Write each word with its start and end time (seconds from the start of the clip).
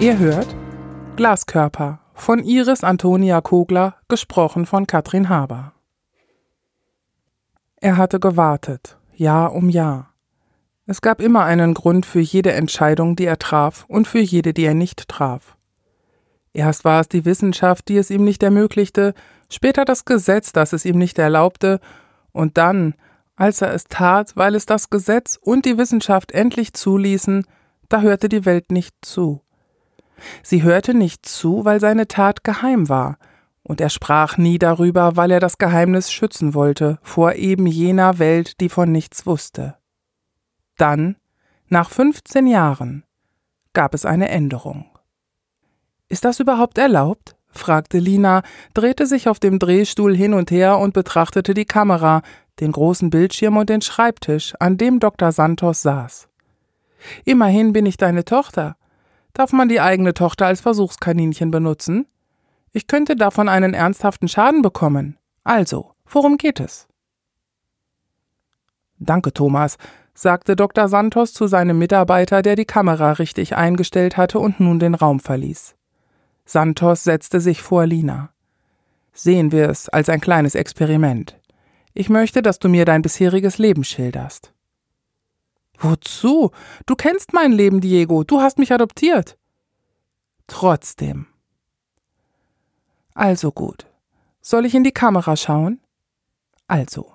Ihr 0.00 0.18
hört 0.18 0.56
Glaskörper 1.16 2.00
von 2.14 2.42
Iris 2.42 2.84
Antonia 2.84 3.42
Kogler, 3.42 3.96
gesprochen 4.08 4.64
von 4.64 4.86
Katrin 4.86 5.28
Haber. 5.28 5.74
Er 7.76 7.98
hatte 7.98 8.18
gewartet, 8.18 8.96
Jahr 9.14 9.52
um 9.52 9.68
Jahr. 9.68 10.14
Es 10.86 11.02
gab 11.02 11.20
immer 11.20 11.44
einen 11.44 11.74
Grund 11.74 12.06
für 12.06 12.20
jede 12.20 12.52
Entscheidung, 12.52 13.14
die 13.14 13.26
er 13.26 13.38
traf, 13.38 13.84
und 13.88 14.08
für 14.08 14.20
jede, 14.20 14.54
die 14.54 14.64
er 14.64 14.72
nicht 14.72 15.06
traf. 15.06 15.58
Erst 16.54 16.86
war 16.86 17.02
es 17.02 17.08
die 17.08 17.26
Wissenschaft, 17.26 17.88
die 17.88 17.98
es 17.98 18.08
ihm 18.08 18.24
nicht 18.24 18.42
ermöglichte, 18.42 19.12
später 19.50 19.84
das 19.84 20.06
Gesetz, 20.06 20.52
das 20.52 20.72
es 20.72 20.86
ihm 20.86 20.96
nicht 20.96 21.18
erlaubte, 21.18 21.78
und 22.32 22.56
dann, 22.56 22.94
als 23.36 23.60
er 23.60 23.74
es 23.74 23.84
tat, 23.84 24.34
weil 24.34 24.54
es 24.54 24.64
das 24.64 24.88
Gesetz 24.88 25.38
und 25.38 25.66
die 25.66 25.76
Wissenschaft 25.76 26.32
endlich 26.32 26.72
zuließen, 26.72 27.44
da 27.90 28.00
hörte 28.00 28.30
die 28.30 28.46
Welt 28.46 28.72
nicht 28.72 28.94
zu. 29.02 29.42
Sie 30.42 30.62
hörte 30.62 30.94
nicht 30.94 31.26
zu, 31.26 31.64
weil 31.64 31.80
seine 31.80 32.08
Tat 32.08 32.44
geheim 32.44 32.88
war, 32.88 33.18
und 33.62 33.80
er 33.80 33.90
sprach 33.90 34.36
nie 34.38 34.58
darüber, 34.58 35.16
weil 35.16 35.30
er 35.30 35.40
das 35.40 35.58
Geheimnis 35.58 36.10
schützen 36.10 36.54
wollte 36.54 36.98
vor 37.02 37.34
eben 37.34 37.66
jener 37.66 38.18
Welt, 38.18 38.60
die 38.60 38.68
von 38.68 38.90
nichts 38.90 39.26
wusste. 39.26 39.76
Dann, 40.76 41.16
nach 41.68 41.90
15 41.90 42.46
Jahren, 42.46 43.04
gab 43.72 43.94
es 43.94 44.04
eine 44.04 44.28
Änderung. 44.28 44.86
Ist 46.08 46.24
das 46.24 46.40
überhaupt 46.40 46.78
erlaubt? 46.78 47.36
fragte 47.52 47.98
Lina, 47.98 48.42
drehte 48.74 49.06
sich 49.06 49.28
auf 49.28 49.40
dem 49.40 49.58
Drehstuhl 49.58 50.16
hin 50.16 50.34
und 50.34 50.50
her 50.50 50.78
und 50.78 50.94
betrachtete 50.94 51.52
die 51.52 51.64
Kamera, 51.64 52.22
den 52.60 52.72
großen 52.72 53.10
Bildschirm 53.10 53.56
und 53.56 53.68
den 53.68 53.82
Schreibtisch, 53.82 54.54
an 54.58 54.76
dem 54.76 55.00
Dr. 55.00 55.32
Santos 55.32 55.82
saß. 55.82 56.28
Immerhin 57.24 57.72
bin 57.72 57.86
ich 57.86 57.96
deine 57.96 58.24
Tochter. 58.24 58.76
Darf 59.40 59.54
man 59.54 59.70
die 59.70 59.80
eigene 59.80 60.12
Tochter 60.12 60.44
als 60.44 60.60
Versuchskaninchen 60.60 61.50
benutzen? 61.50 62.06
Ich 62.72 62.86
könnte 62.86 63.16
davon 63.16 63.48
einen 63.48 63.72
ernsthaften 63.72 64.28
Schaden 64.28 64.60
bekommen. 64.60 65.16
Also, 65.44 65.94
worum 66.04 66.36
geht 66.36 66.60
es? 66.60 66.88
Danke, 68.98 69.32
Thomas, 69.32 69.78
sagte 70.12 70.56
Dr. 70.56 70.88
Santos 70.88 71.32
zu 71.32 71.46
seinem 71.46 71.78
Mitarbeiter, 71.78 72.42
der 72.42 72.54
die 72.54 72.66
Kamera 72.66 73.12
richtig 73.12 73.56
eingestellt 73.56 74.18
hatte 74.18 74.38
und 74.38 74.60
nun 74.60 74.78
den 74.78 74.94
Raum 74.94 75.20
verließ. 75.20 75.74
Santos 76.44 77.04
setzte 77.04 77.40
sich 77.40 77.62
vor 77.62 77.86
Lina. 77.86 78.34
Sehen 79.14 79.52
wir 79.52 79.70
es 79.70 79.88
als 79.88 80.10
ein 80.10 80.20
kleines 80.20 80.54
Experiment. 80.54 81.40
Ich 81.94 82.10
möchte, 82.10 82.42
dass 82.42 82.58
du 82.58 82.68
mir 82.68 82.84
dein 82.84 83.00
bisheriges 83.00 83.56
Leben 83.56 83.84
schilderst. 83.84 84.52
Wozu? 85.80 86.50
Du 86.86 86.94
kennst 86.94 87.32
mein 87.32 87.52
Leben, 87.52 87.80
Diego. 87.80 88.22
Du 88.22 88.40
hast 88.40 88.58
mich 88.58 88.72
adoptiert. 88.72 89.36
Trotzdem. 90.46 91.26
Also 93.14 93.50
gut. 93.50 93.86
Soll 94.42 94.66
ich 94.66 94.74
in 94.74 94.84
die 94.84 94.92
Kamera 94.92 95.36
schauen? 95.36 95.80
Also. 96.66 97.12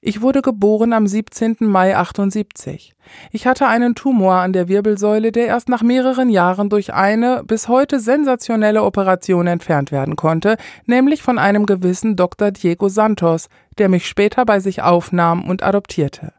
Ich 0.00 0.22
wurde 0.22 0.42
geboren 0.42 0.92
am 0.92 1.08
17. 1.08 1.56
Mai 1.60 1.96
78. 1.96 2.94
Ich 3.32 3.48
hatte 3.48 3.66
einen 3.66 3.96
Tumor 3.96 4.36
an 4.36 4.52
der 4.52 4.68
Wirbelsäule, 4.68 5.32
der 5.32 5.46
erst 5.46 5.68
nach 5.68 5.82
mehreren 5.82 6.30
Jahren 6.30 6.70
durch 6.70 6.94
eine 6.94 7.42
bis 7.44 7.66
heute 7.66 7.98
sensationelle 7.98 8.84
Operation 8.84 9.48
entfernt 9.48 9.90
werden 9.90 10.14
konnte, 10.14 10.56
nämlich 10.86 11.22
von 11.22 11.36
einem 11.36 11.66
gewissen 11.66 12.14
Dr. 12.14 12.52
Diego 12.52 12.88
Santos, 12.88 13.48
der 13.78 13.88
mich 13.88 14.06
später 14.06 14.44
bei 14.44 14.60
sich 14.60 14.82
aufnahm 14.82 15.48
und 15.48 15.64
adoptierte. 15.64 16.32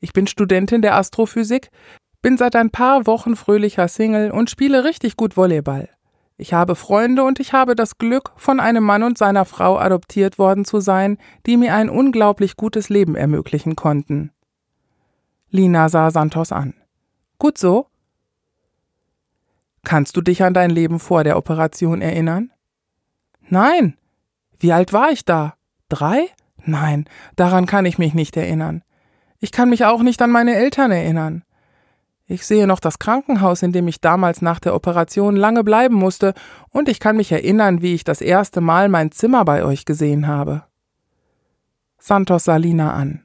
Ich 0.00 0.12
bin 0.12 0.26
Studentin 0.26 0.82
der 0.82 0.96
Astrophysik, 0.96 1.70
bin 2.22 2.36
seit 2.36 2.56
ein 2.56 2.70
paar 2.70 3.06
Wochen 3.06 3.36
fröhlicher 3.36 3.88
Single 3.88 4.30
und 4.30 4.50
spiele 4.50 4.84
richtig 4.84 5.16
gut 5.16 5.36
Volleyball. 5.36 5.88
Ich 6.38 6.52
habe 6.52 6.74
Freunde 6.74 7.24
und 7.24 7.40
ich 7.40 7.52
habe 7.54 7.74
das 7.74 7.96
Glück, 7.96 8.32
von 8.36 8.60
einem 8.60 8.84
Mann 8.84 9.02
und 9.02 9.16
seiner 9.16 9.46
Frau 9.46 9.78
adoptiert 9.78 10.38
worden 10.38 10.64
zu 10.66 10.80
sein, 10.80 11.16
die 11.46 11.56
mir 11.56 11.74
ein 11.74 11.88
unglaublich 11.88 12.56
gutes 12.56 12.90
Leben 12.90 13.16
ermöglichen 13.16 13.74
konnten. 13.74 14.32
Lina 15.50 15.88
sah 15.88 16.10
Santos 16.10 16.52
an. 16.52 16.74
Gut 17.38 17.56
so? 17.56 17.86
Kannst 19.84 20.16
du 20.16 20.20
dich 20.20 20.42
an 20.42 20.52
dein 20.52 20.70
Leben 20.70 20.98
vor 20.98 21.24
der 21.24 21.38
Operation 21.38 22.02
erinnern? 22.02 22.50
Nein. 23.48 23.96
Wie 24.58 24.72
alt 24.72 24.92
war 24.92 25.10
ich 25.10 25.24
da? 25.24 25.54
Drei? 25.88 26.26
Nein, 26.64 27.08
daran 27.36 27.66
kann 27.66 27.86
ich 27.86 27.96
mich 27.96 28.12
nicht 28.12 28.36
erinnern. 28.36 28.82
Ich 29.38 29.52
kann 29.52 29.70
mich 29.70 29.84
auch 29.84 30.02
nicht 30.02 30.20
an 30.22 30.30
meine 30.30 30.54
Eltern 30.54 30.90
erinnern. 30.90 31.42
Ich 32.26 32.44
sehe 32.44 32.66
noch 32.66 32.80
das 32.80 32.98
Krankenhaus, 32.98 33.62
in 33.62 33.72
dem 33.72 33.86
ich 33.86 34.00
damals 34.00 34.42
nach 34.42 34.58
der 34.58 34.74
Operation 34.74 35.36
lange 35.36 35.62
bleiben 35.62 35.94
musste, 35.94 36.34
und 36.70 36.88
ich 36.88 36.98
kann 36.98 37.16
mich 37.16 37.30
erinnern, 37.30 37.82
wie 37.82 37.94
ich 37.94 38.02
das 38.02 38.20
erste 38.20 38.60
Mal 38.60 38.88
mein 38.88 39.12
Zimmer 39.12 39.44
bei 39.44 39.64
euch 39.64 39.84
gesehen 39.84 40.26
habe. 40.26 40.64
Santos 41.98 42.44
sah 42.44 42.56
Lina 42.56 42.94
an. 42.94 43.22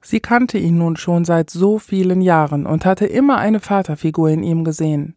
Sie 0.00 0.20
kannte 0.20 0.58
ihn 0.58 0.78
nun 0.78 0.96
schon 0.96 1.24
seit 1.24 1.50
so 1.50 1.78
vielen 1.78 2.20
Jahren 2.20 2.66
und 2.66 2.84
hatte 2.84 3.06
immer 3.06 3.38
eine 3.38 3.60
Vaterfigur 3.60 4.28
in 4.30 4.42
ihm 4.42 4.64
gesehen. 4.64 5.16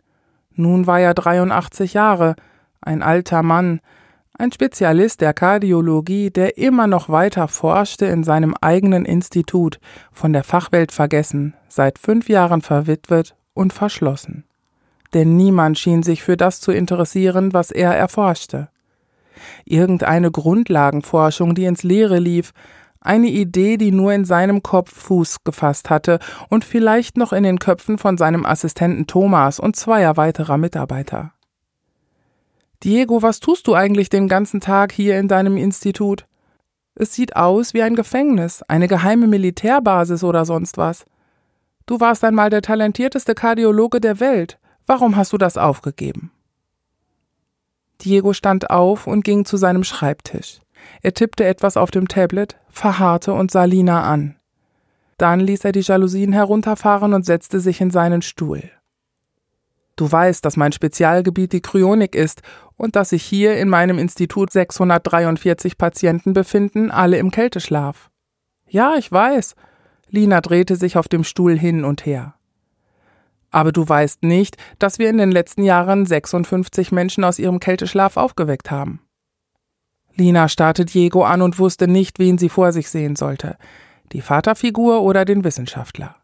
Nun 0.54 0.88
war 0.88 1.00
er 1.00 1.14
83 1.14 1.94
Jahre, 1.94 2.36
ein 2.82 3.04
alter 3.04 3.44
Mann, 3.44 3.82
ein 4.38 4.52
Spezialist 4.52 5.22
der 5.22 5.34
Kardiologie, 5.34 6.30
der 6.30 6.58
immer 6.58 6.88
noch 6.88 7.10
weiter 7.10 7.48
forschte 7.48 8.06
in 8.06 8.24
seinem 8.24 8.54
eigenen 8.62 9.06
Institut, 9.06 9.80
von 10.12 10.34
der 10.34 10.44
Fachwelt 10.44 10.92
vergessen, 10.92 11.56
seit 11.68 11.98
fünf 11.98 12.30
Jahren 12.30 12.62
verwitwet 12.62 13.36
und 13.54 13.74
verschlossen. 13.74 14.44
Denn 15.14 15.38
niemand 15.38 15.80
schien 15.80 16.04
sich 16.04 16.24
für 16.24 16.38
das 16.38 16.62
zu 16.62 16.72
interessieren, 16.72 17.54
was 17.54 17.72
er 17.72 17.96
erforschte. 17.96 18.70
Irgendeine 19.66 20.32
Grundlagenforschung, 20.32 21.56
die 21.56 21.66
ins 21.66 21.84
Leere 21.84 22.20
lief, 22.20 22.54
eine 23.00 23.28
Idee, 23.28 23.78
die 23.78 23.92
nur 23.92 24.14
in 24.14 24.26
seinem 24.26 24.64
Kopf 24.64 24.94
Fuß 24.94 25.44
gefasst 25.44 25.90
hatte 25.90 26.20
und 26.50 26.66
vielleicht 26.66 27.16
noch 27.18 27.32
in 27.32 27.44
den 27.44 27.60
Köpfen 27.60 27.98
von 27.98 28.18
seinem 28.18 28.46
Assistenten 28.46 29.08
Thomas 29.08 29.60
und 29.60 29.76
zweier 29.76 30.18
weiterer 30.18 30.58
Mitarbeiter. 30.58 31.32
Diego, 32.84 33.22
was 33.24 33.40
tust 33.40 33.68
du 33.68 33.74
eigentlich 33.74 34.10
den 34.10 34.28
ganzen 34.28 34.60
Tag 34.60 34.92
hier 34.92 35.20
in 35.20 35.28
deinem 35.28 35.58
Institut? 35.58 36.28
Es 36.94 37.14
sieht 37.14 37.36
aus 37.36 37.74
wie 37.74 37.82
ein 37.82 37.96
Gefängnis, 37.96 38.64
eine 38.68 38.88
geheime 38.88 39.28
Militärbasis 39.28 40.24
oder 40.24 40.46
sonst 40.46 40.78
was. 40.78 41.06
Du 41.86 42.00
warst 42.00 42.24
einmal 42.24 42.50
der 42.50 42.62
talentierteste 42.62 43.34
Kardiologe 43.34 44.00
der 44.00 44.20
Welt. 44.20 44.60
Warum 44.86 45.16
hast 45.16 45.34
du 45.34 45.38
das 45.38 45.58
aufgegeben? 45.58 46.32
Diego 48.02 48.34
stand 48.34 48.70
auf 48.70 49.08
und 49.08 49.24
ging 49.24 49.46
zu 49.46 49.58
seinem 49.58 49.84
Schreibtisch. 49.84 50.60
Er 51.02 51.14
tippte 51.14 51.46
etwas 51.46 51.78
auf 51.78 51.92
dem 51.92 52.08
Tablet, 52.08 52.58
verharrte 52.70 53.34
und 53.34 53.52
sah 53.52 53.66
Lina 53.66 54.04
an. 54.04 54.36
Dann 55.18 55.40
ließ 55.40 55.66
er 55.66 55.72
die 55.72 55.82
Jalousien 55.82 56.32
herunterfahren 56.32 57.14
und 57.14 57.26
setzte 57.26 57.60
sich 57.60 57.82
in 57.82 57.90
seinen 57.90 58.22
Stuhl. 58.22 58.70
Du 59.98 60.10
weißt, 60.10 60.46
dass 60.46 60.56
mein 60.56 60.72
Spezialgebiet 60.72 61.52
die 61.52 61.62
Kryonik 61.62 62.16
ist 62.16 62.44
und 62.78 62.96
dass 62.96 63.10
sich 63.10 63.24
hier 63.24 63.58
in 63.58 63.68
meinem 63.68 63.98
Institut 63.98 64.52
643 64.52 65.78
Patienten 65.78 66.34
befinden, 66.34 66.92
alle 66.92 67.18
im 67.18 67.32
Kälteschlaf. 67.32 68.10
Ja, 68.70 68.96
ich 68.96 69.12
weiß. 69.12 69.56
Lina 70.10 70.40
drehte 70.40 70.76
sich 70.76 70.98
auf 70.98 71.08
dem 71.08 71.24
Stuhl 71.24 71.58
hin 71.58 71.84
und 71.84 72.06
her. 72.06 72.36
Aber 73.50 73.72
du 73.72 73.90
weißt 73.90 74.24
nicht, 74.24 74.58
dass 74.78 75.00
wir 75.00 75.10
in 75.10 75.18
den 75.18 75.32
letzten 75.32 75.64
Jahren 75.64 76.06
56 76.06 76.92
Menschen 76.92 77.24
aus 77.24 77.40
ihrem 77.40 77.60
Kälteschlaf 77.60 78.18
aufgeweckt 78.18 78.70
haben. 78.70 79.02
Lina 80.16 80.48
starrte 80.48 80.86
Diego 80.86 81.24
an 81.24 81.42
und 81.42 81.58
wusste 81.58 81.88
nicht, 81.88 82.20
wen 82.20 82.38
sie 82.38 82.50
vor 82.50 82.72
sich 82.72 82.90
sehen 82.90 83.16
sollte. 83.16 83.58
Die 84.12 84.22
Vaterfigur 84.22 85.02
oder 85.02 85.26
den 85.26 85.44
Wissenschaftler. 85.44 86.16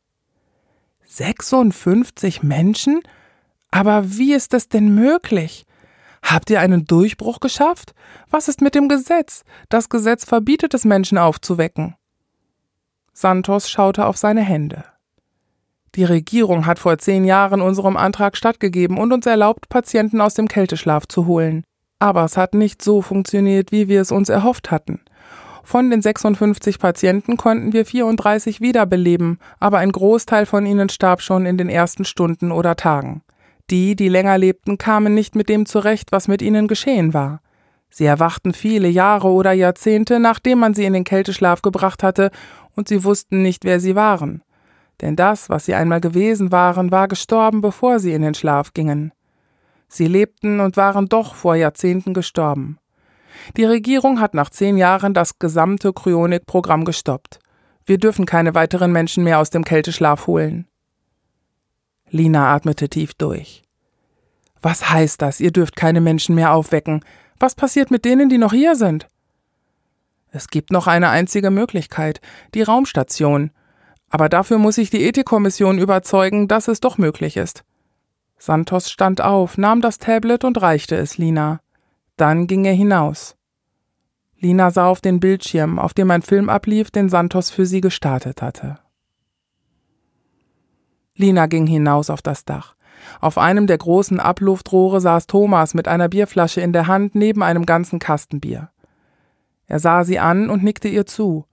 56 1.06 2.44
Menschen? 2.44 3.02
Aber 3.74 4.18
wie 4.18 4.36
ist 4.36 4.54
das 4.54 4.70
denn 4.70 4.94
möglich? 4.94 5.66
Habt 6.22 6.52
ihr 6.52 6.60
einen 6.62 6.86
Durchbruch 6.86 7.40
geschafft? 7.40 7.96
Was 8.30 8.48
ist 8.48 8.62
mit 8.62 8.76
dem 8.76 8.88
Gesetz? 8.88 9.44
Das 9.68 9.90
Gesetz 9.90 10.26
verbietet 10.26 10.76
es 10.76 10.86
Menschen 10.86 11.18
aufzuwecken. 11.18 11.96
Santos 13.14 13.72
schaute 13.72 14.06
auf 14.06 14.16
seine 14.16 14.42
Hände. 14.42 14.86
Die 15.96 16.04
Regierung 16.04 16.68
hat 16.68 16.78
vor 16.78 17.00
zehn 17.00 17.26
Jahren 17.26 17.62
unserem 17.62 17.98
Antrag 17.98 18.38
stattgegeben 18.38 19.00
und 19.00 19.12
uns 19.12 19.26
erlaubt, 19.26 19.70
Patienten 19.70 20.22
aus 20.22 20.36
dem 20.36 20.48
Kälteschlaf 20.48 21.08
zu 21.08 21.26
holen. 21.26 21.64
Aber 21.98 22.24
es 22.26 22.38
hat 22.38 22.54
nicht 22.54 22.84
so 22.84 23.02
funktioniert, 23.02 23.72
wie 23.72 23.88
wir 23.88 24.02
es 24.02 24.12
uns 24.12 24.30
erhofft 24.30 24.70
hatten. 24.70 25.02
Von 25.64 25.90
den 25.90 26.04
56 26.04 26.78
Patienten 26.78 27.38
konnten 27.38 27.74
wir 27.74 27.88
34 27.88 28.62
wiederbeleben, 28.62 29.40
aber 29.60 29.80
ein 29.80 29.92
Großteil 29.92 30.46
von 30.46 30.68
ihnen 30.68 30.90
starb 30.90 31.22
schon 31.22 31.48
in 31.48 31.58
den 31.58 31.70
ersten 31.70 32.06
Stunden 32.06 32.52
oder 32.52 32.76
Tagen. 32.76 33.24
Die, 33.74 33.96
die 33.96 34.08
länger 34.08 34.38
lebten, 34.38 34.78
kamen 34.78 35.16
nicht 35.16 35.36
mit 35.36 35.50
dem 35.50 35.66
zurecht, 35.66 36.12
was 36.12 36.28
mit 36.28 36.44
ihnen 36.44 36.68
geschehen 36.68 37.16
war. 37.16 37.42
Sie 37.90 38.06
erwachten 38.06 38.54
viele 38.54 38.88
Jahre 38.88 39.30
oder 39.30 39.52
Jahrzehnte, 39.52 40.20
nachdem 40.20 40.60
man 40.60 40.76
sie 40.76 40.86
in 40.86 40.94
den 40.94 41.04
Kälteschlaf 41.04 41.64
gebracht 41.64 42.04
hatte, 42.04 42.30
und 42.76 42.88
sie 42.88 43.04
wussten 43.04 43.42
nicht, 43.42 43.66
wer 43.66 43.80
sie 43.80 43.96
waren. 43.96 44.44
Denn 45.02 45.16
das, 45.16 45.50
was 45.50 45.66
sie 45.66 45.74
einmal 45.74 46.02
gewesen 46.02 46.52
waren, 46.52 46.92
war 46.92 47.08
gestorben, 47.08 47.62
bevor 47.62 47.98
sie 47.98 48.14
in 48.14 48.22
den 48.22 48.36
Schlaf 48.36 48.74
gingen. 48.74 49.12
Sie 49.88 50.06
lebten 50.06 50.60
und 50.60 50.78
waren 50.78 51.08
doch 51.08 51.34
vor 51.34 51.56
Jahrzehnten 51.56 52.14
gestorben. 52.14 52.78
Die 53.58 53.66
Regierung 53.66 54.20
hat 54.20 54.36
nach 54.36 54.52
zehn 54.52 54.78
Jahren 54.78 55.16
das 55.16 55.40
gesamte 55.40 55.94
Kryonik-Programm 55.94 56.86
gestoppt. 56.86 57.40
Wir 57.86 57.98
dürfen 57.98 58.28
keine 58.28 58.54
weiteren 58.54 58.92
Menschen 58.92 59.24
mehr 59.24 59.40
aus 59.40 59.50
dem 59.50 59.64
Kälteschlaf 59.64 60.28
holen. 60.28 60.68
Lina 62.12 62.54
atmete 62.54 62.88
tief 62.88 63.16
durch. 63.16 63.63
Was 64.64 64.90
heißt 64.90 65.22
das? 65.22 65.42
Ihr 65.42 65.52
dürft 65.52 65.76
keine 65.76 66.00
Menschen 66.02 66.36
mehr 66.36 66.54
aufwecken. 66.54 67.04
Was 67.38 67.54
passiert 67.54 67.92
mit 67.92 68.06
denen, 68.06 68.30
die 68.30 68.38
noch 68.38 68.54
hier 68.54 68.76
sind? 68.76 69.08
Es 70.32 70.48
gibt 70.48 70.72
noch 70.72 70.88
eine 70.88 71.10
einzige 71.10 71.52
Möglichkeit, 71.52 72.22
die 72.54 72.64
Raumstation. 72.64 73.52
Aber 74.10 74.30
dafür 74.30 74.58
muss 74.58 74.78
ich 74.78 74.90
die 74.90 75.04
Ethikkommission 75.04 75.78
überzeugen, 75.78 76.48
dass 76.48 76.70
es 76.70 76.80
doch 76.80 76.98
möglich 76.98 77.36
ist. 77.36 77.64
Santos 78.38 78.90
stand 78.90 79.22
auf, 79.22 79.58
nahm 79.58 79.82
das 79.82 79.98
Tablet 79.98 80.46
und 80.46 80.62
reichte 80.62 80.96
es 80.96 81.18
Lina. 81.18 81.60
Dann 82.16 82.48
ging 82.48 82.64
er 82.64 82.74
hinaus. 82.74 83.36
Lina 84.40 84.72
sah 84.72 84.88
auf 84.88 85.02
den 85.02 85.20
Bildschirm, 85.20 85.78
auf 85.78 85.94
dem 85.94 86.10
ein 86.10 86.22
Film 86.22 86.50
ablief, 86.50 86.90
den 86.90 87.10
Santos 87.10 87.50
für 87.50 87.66
sie 87.66 87.82
gestartet 87.82 88.42
hatte. 88.42 88.80
Lina 91.16 91.48
ging 91.48 91.68
hinaus 91.68 92.10
auf 92.10 92.22
das 92.22 92.46
Dach. 92.46 92.76
Auf 93.22 93.38
einem 93.38 93.68
der 93.68 93.78
großen 93.78 94.20
Abluftrohre 94.20 95.02
saß 95.02 95.28
Thomas 95.28 95.74
mit 95.74 95.88
einer 95.88 96.10
Bierflasche 96.10 96.62
in 96.62 96.74
der 96.74 96.88
Hand 96.88 97.16
neben 97.16 97.44
einem 97.44 97.66
ganzen 97.66 98.00
Kasten 98.00 98.40
Bier. 98.40 98.70
Er 99.68 99.80
sah 99.80 100.04
sie 100.04 100.20
an 100.20 100.50
und 100.50 100.64
nickte 100.64 100.88
ihr 100.88 101.06
zu. 101.06 101.46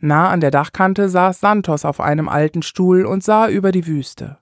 Nah 0.00 0.30
an 0.30 0.40
der 0.40 0.50
Dachkante 0.50 1.08
saß 1.08 1.40
Santos 1.40 1.84
auf 1.84 2.00
einem 2.00 2.28
alten 2.28 2.62
Stuhl 2.62 3.04
und 3.04 3.24
sah 3.24 3.48
über 3.48 3.72
die 3.72 3.86
Wüste. 3.86 4.38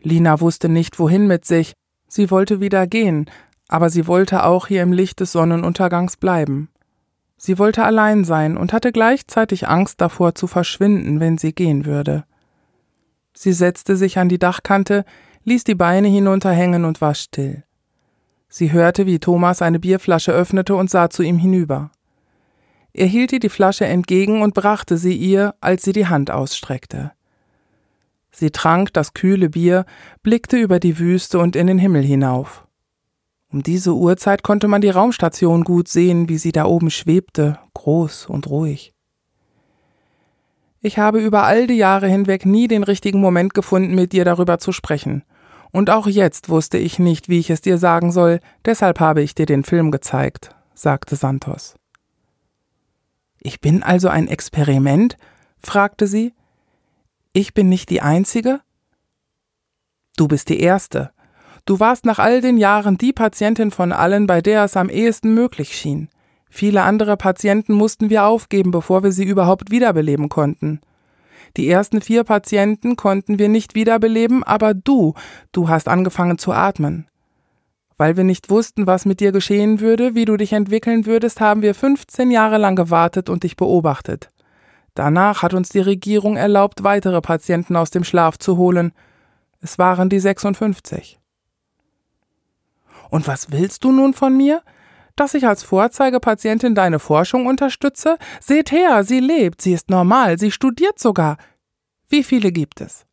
Lina 0.00 0.40
wusste 0.40 0.68
nicht, 0.68 0.98
wohin 0.98 1.26
mit 1.26 1.44
sich. 1.44 1.74
Sie 2.08 2.30
wollte 2.30 2.60
wieder 2.60 2.86
gehen, 2.86 3.30
aber 3.68 3.90
sie 3.90 4.06
wollte 4.06 4.44
auch 4.44 4.66
hier 4.66 4.82
im 4.82 4.92
Licht 4.92 5.20
des 5.20 5.32
Sonnenuntergangs 5.32 6.16
bleiben. 6.16 6.70
Sie 7.36 7.58
wollte 7.58 7.84
allein 7.84 8.24
sein 8.24 8.56
und 8.56 8.72
hatte 8.72 8.92
gleichzeitig 8.92 9.68
Angst 9.68 10.00
davor 10.00 10.34
zu 10.34 10.46
verschwinden, 10.46 11.20
wenn 11.20 11.36
sie 11.36 11.52
gehen 11.52 11.84
würde. 11.84 12.24
Sie 13.34 13.52
setzte 13.52 13.96
sich 13.96 14.18
an 14.18 14.28
die 14.28 14.38
Dachkante, 14.38 15.04
ließ 15.44 15.64
die 15.64 15.74
Beine 15.74 16.08
hinunterhängen 16.08 16.84
und 16.84 17.00
war 17.00 17.14
still. 17.14 17.64
Sie 18.48 18.72
hörte, 18.72 19.04
wie 19.06 19.18
Thomas 19.18 19.62
eine 19.62 19.80
Bierflasche 19.80 20.32
öffnete 20.32 20.76
und 20.76 20.88
sah 20.88 21.10
zu 21.10 21.22
ihm 21.22 21.38
hinüber. 21.38 21.90
Er 22.92 23.06
hielt 23.06 23.32
ihr 23.32 23.40
die 23.40 23.48
Flasche 23.48 23.84
entgegen 23.84 24.40
und 24.42 24.54
brachte 24.54 24.96
sie 24.96 25.16
ihr, 25.16 25.56
als 25.60 25.82
sie 25.82 25.92
die 25.92 26.06
Hand 26.06 26.30
ausstreckte. 26.30 27.10
Sie 28.30 28.50
trank 28.50 28.92
das 28.92 29.14
kühle 29.14 29.50
Bier, 29.50 29.84
blickte 30.22 30.56
über 30.56 30.78
die 30.78 30.98
Wüste 31.00 31.40
und 31.40 31.56
in 31.56 31.66
den 31.66 31.78
Himmel 31.78 32.04
hinauf. 32.04 32.66
Um 33.52 33.64
diese 33.64 33.94
Uhrzeit 33.94 34.44
konnte 34.44 34.68
man 34.68 34.80
die 34.80 34.90
Raumstation 34.90 35.64
gut 35.64 35.88
sehen, 35.88 36.28
wie 36.28 36.38
sie 36.38 36.52
da 36.52 36.64
oben 36.64 36.90
schwebte, 36.90 37.58
groß 37.74 38.26
und 38.26 38.48
ruhig. 38.48 38.93
Ich 40.84 40.98
habe 40.98 41.18
über 41.18 41.44
all 41.44 41.66
die 41.66 41.78
Jahre 41.78 42.08
hinweg 42.08 42.44
nie 42.44 42.68
den 42.68 42.82
richtigen 42.82 43.18
Moment 43.18 43.54
gefunden, 43.54 43.94
mit 43.94 44.12
dir 44.12 44.26
darüber 44.26 44.58
zu 44.58 44.70
sprechen. 44.70 45.24
Und 45.72 45.88
auch 45.88 46.06
jetzt 46.06 46.50
wusste 46.50 46.76
ich 46.76 46.98
nicht, 46.98 47.30
wie 47.30 47.38
ich 47.38 47.48
es 47.48 47.62
dir 47.62 47.78
sagen 47.78 48.12
soll, 48.12 48.38
deshalb 48.66 49.00
habe 49.00 49.22
ich 49.22 49.34
dir 49.34 49.46
den 49.46 49.64
Film 49.64 49.90
gezeigt, 49.90 50.54
sagte 50.74 51.16
Santos. 51.16 51.76
Ich 53.40 53.62
bin 53.62 53.82
also 53.82 54.08
ein 54.08 54.28
Experiment? 54.28 55.16
fragte 55.58 56.06
sie. 56.06 56.34
Ich 57.32 57.54
bin 57.54 57.70
nicht 57.70 57.88
die 57.88 58.02
Einzige? 58.02 58.60
Du 60.18 60.28
bist 60.28 60.50
die 60.50 60.60
Erste, 60.60 61.14
Du 61.66 61.80
warst 61.80 62.04
nach 62.04 62.18
all 62.18 62.42
den 62.42 62.58
Jahren 62.58 62.98
die 62.98 63.14
Patientin 63.14 63.70
von 63.70 63.90
allen, 63.90 64.26
bei 64.26 64.42
der 64.42 64.64
es 64.64 64.76
am 64.76 64.90
ehesten 64.90 65.32
möglich 65.32 65.74
schien. 65.78 66.10
Viele 66.56 66.84
andere 66.84 67.16
Patienten 67.16 67.72
mussten 67.72 68.10
wir 68.10 68.26
aufgeben, 68.26 68.70
bevor 68.70 69.02
wir 69.02 69.10
sie 69.10 69.24
überhaupt 69.24 69.72
wiederbeleben 69.72 70.28
konnten. 70.28 70.80
Die 71.56 71.68
ersten 71.68 72.00
vier 72.00 72.22
Patienten 72.22 72.94
konnten 72.94 73.40
wir 73.40 73.48
nicht 73.48 73.74
wiederbeleben, 73.74 74.44
aber 74.44 74.72
du, 74.72 75.14
du 75.50 75.68
hast 75.68 75.88
angefangen 75.88 76.38
zu 76.38 76.52
atmen. 76.52 77.08
Weil 77.96 78.16
wir 78.16 78.22
nicht 78.22 78.50
wussten, 78.50 78.86
was 78.86 79.04
mit 79.04 79.18
dir 79.18 79.32
geschehen 79.32 79.80
würde, 79.80 80.14
wie 80.14 80.26
du 80.26 80.36
dich 80.36 80.52
entwickeln 80.52 81.06
würdest, 81.06 81.40
haben 81.40 81.60
wir 81.60 81.74
15 81.74 82.30
Jahre 82.30 82.58
lang 82.58 82.76
gewartet 82.76 83.28
und 83.28 83.42
dich 83.42 83.56
beobachtet. 83.56 84.28
Danach 84.94 85.42
hat 85.42 85.54
uns 85.54 85.70
die 85.70 85.80
Regierung 85.80 86.36
erlaubt, 86.36 86.84
weitere 86.84 87.20
Patienten 87.20 87.74
aus 87.74 87.90
dem 87.90 88.04
Schlaf 88.04 88.38
zu 88.38 88.56
holen. 88.56 88.92
Es 89.60 89.76
waren 89.76 90.08
die 90.08 90.20
56. 90.20 91.18
Und 93.10 93.26
was 93.26 93.50
willst 93.50 93.82
du 93.82 93.90
nun 93.90 94.14
von 94.14 94.36
mir? 94.36 94.62
Dass 95.16 95.34
ich 95.34 95.46
als 95.46 95.62
Vorzeigepatientin 95.62 96.74
deine 96.74 96.98
Forschung 96.98 97.46
unterstütze? 97.46 98.16
Seht 98.40 98.72
her, 98.72 99.04
sie 99.04 99.20
lebt, 99.20 99.62
sie 99.62 99.72
ist 99.72 99.90
normal, 99.90 100.38
sie 100.38 100.50
studiert 100.50 100.98
sogar. 100.98 101.36
Wie 102.08 102.24
viele 102.24 102.50
gibt 102.50 102.80
es? 102.80 103.06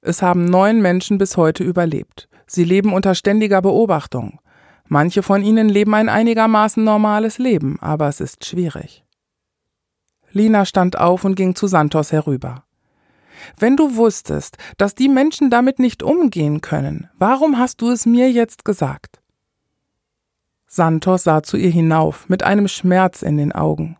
Es 0.00 0.22
haben 0.22 0.44
neun 0.44 0.80
Menschen 0.80 1.18
bis 1.18 1.36
heute 1.36 1.64
überlebt. 1.64 2.28
Sie 2.46 2.64
leben 2.64 2.92
unter 2.92 3.14
ständiger 3.14 3.62
Beobachtung. 3.62 4.38
Manche 4.86 5.22
von 5.22 5.42
ihnen 5.42 5.68
leben 5.68 5.94
ein 5.94 6.08
einigermaßen 6.08 6.84
normales 6.84 7.38
Leben, 7.38 7.78
aber 7.80 8.08
es 8.08 8.20
ist 8.20 8.44
schwierig. 8.44 9.04
Lina 10.30 10.64
stand 10.66 10.98
auf 10.98 11.24
und 11.24 11.36
ging 11.36 11.54
zu 11.54 11.66
Santos 11.66 12.12
herüber. 12.12 12.64
Wenn 13.58 13.76
du 13.76 13.96
wusstest, 13.96 14.58
dass 14.76 14.94
die 14.94 15.08
Menschen 15.08 15.50
damit 15.50 15.78
nicht 15.78 16.02
umgehen 16.02 16.60
können, 16.60 17.08
warum 17.18 17.58
hast 17.58 17.80
du 17.80 17.90
es 17.90 18.04
mir 18.06 18.30
jetzt 18.30 18.64
gesagt? 18.64 19.20
Santos 20.74 21.22
sah 21.22 21.44
zu 21.44 21.56
ihr 21.56 21.70
hinauf 21.70 22.28
mit 22.28 22.42
einem 22.42 22.66
Schmerz 22.66 23.22
in 23.22 23.36
den 23.36 23.52
Augen. 23.52 23.96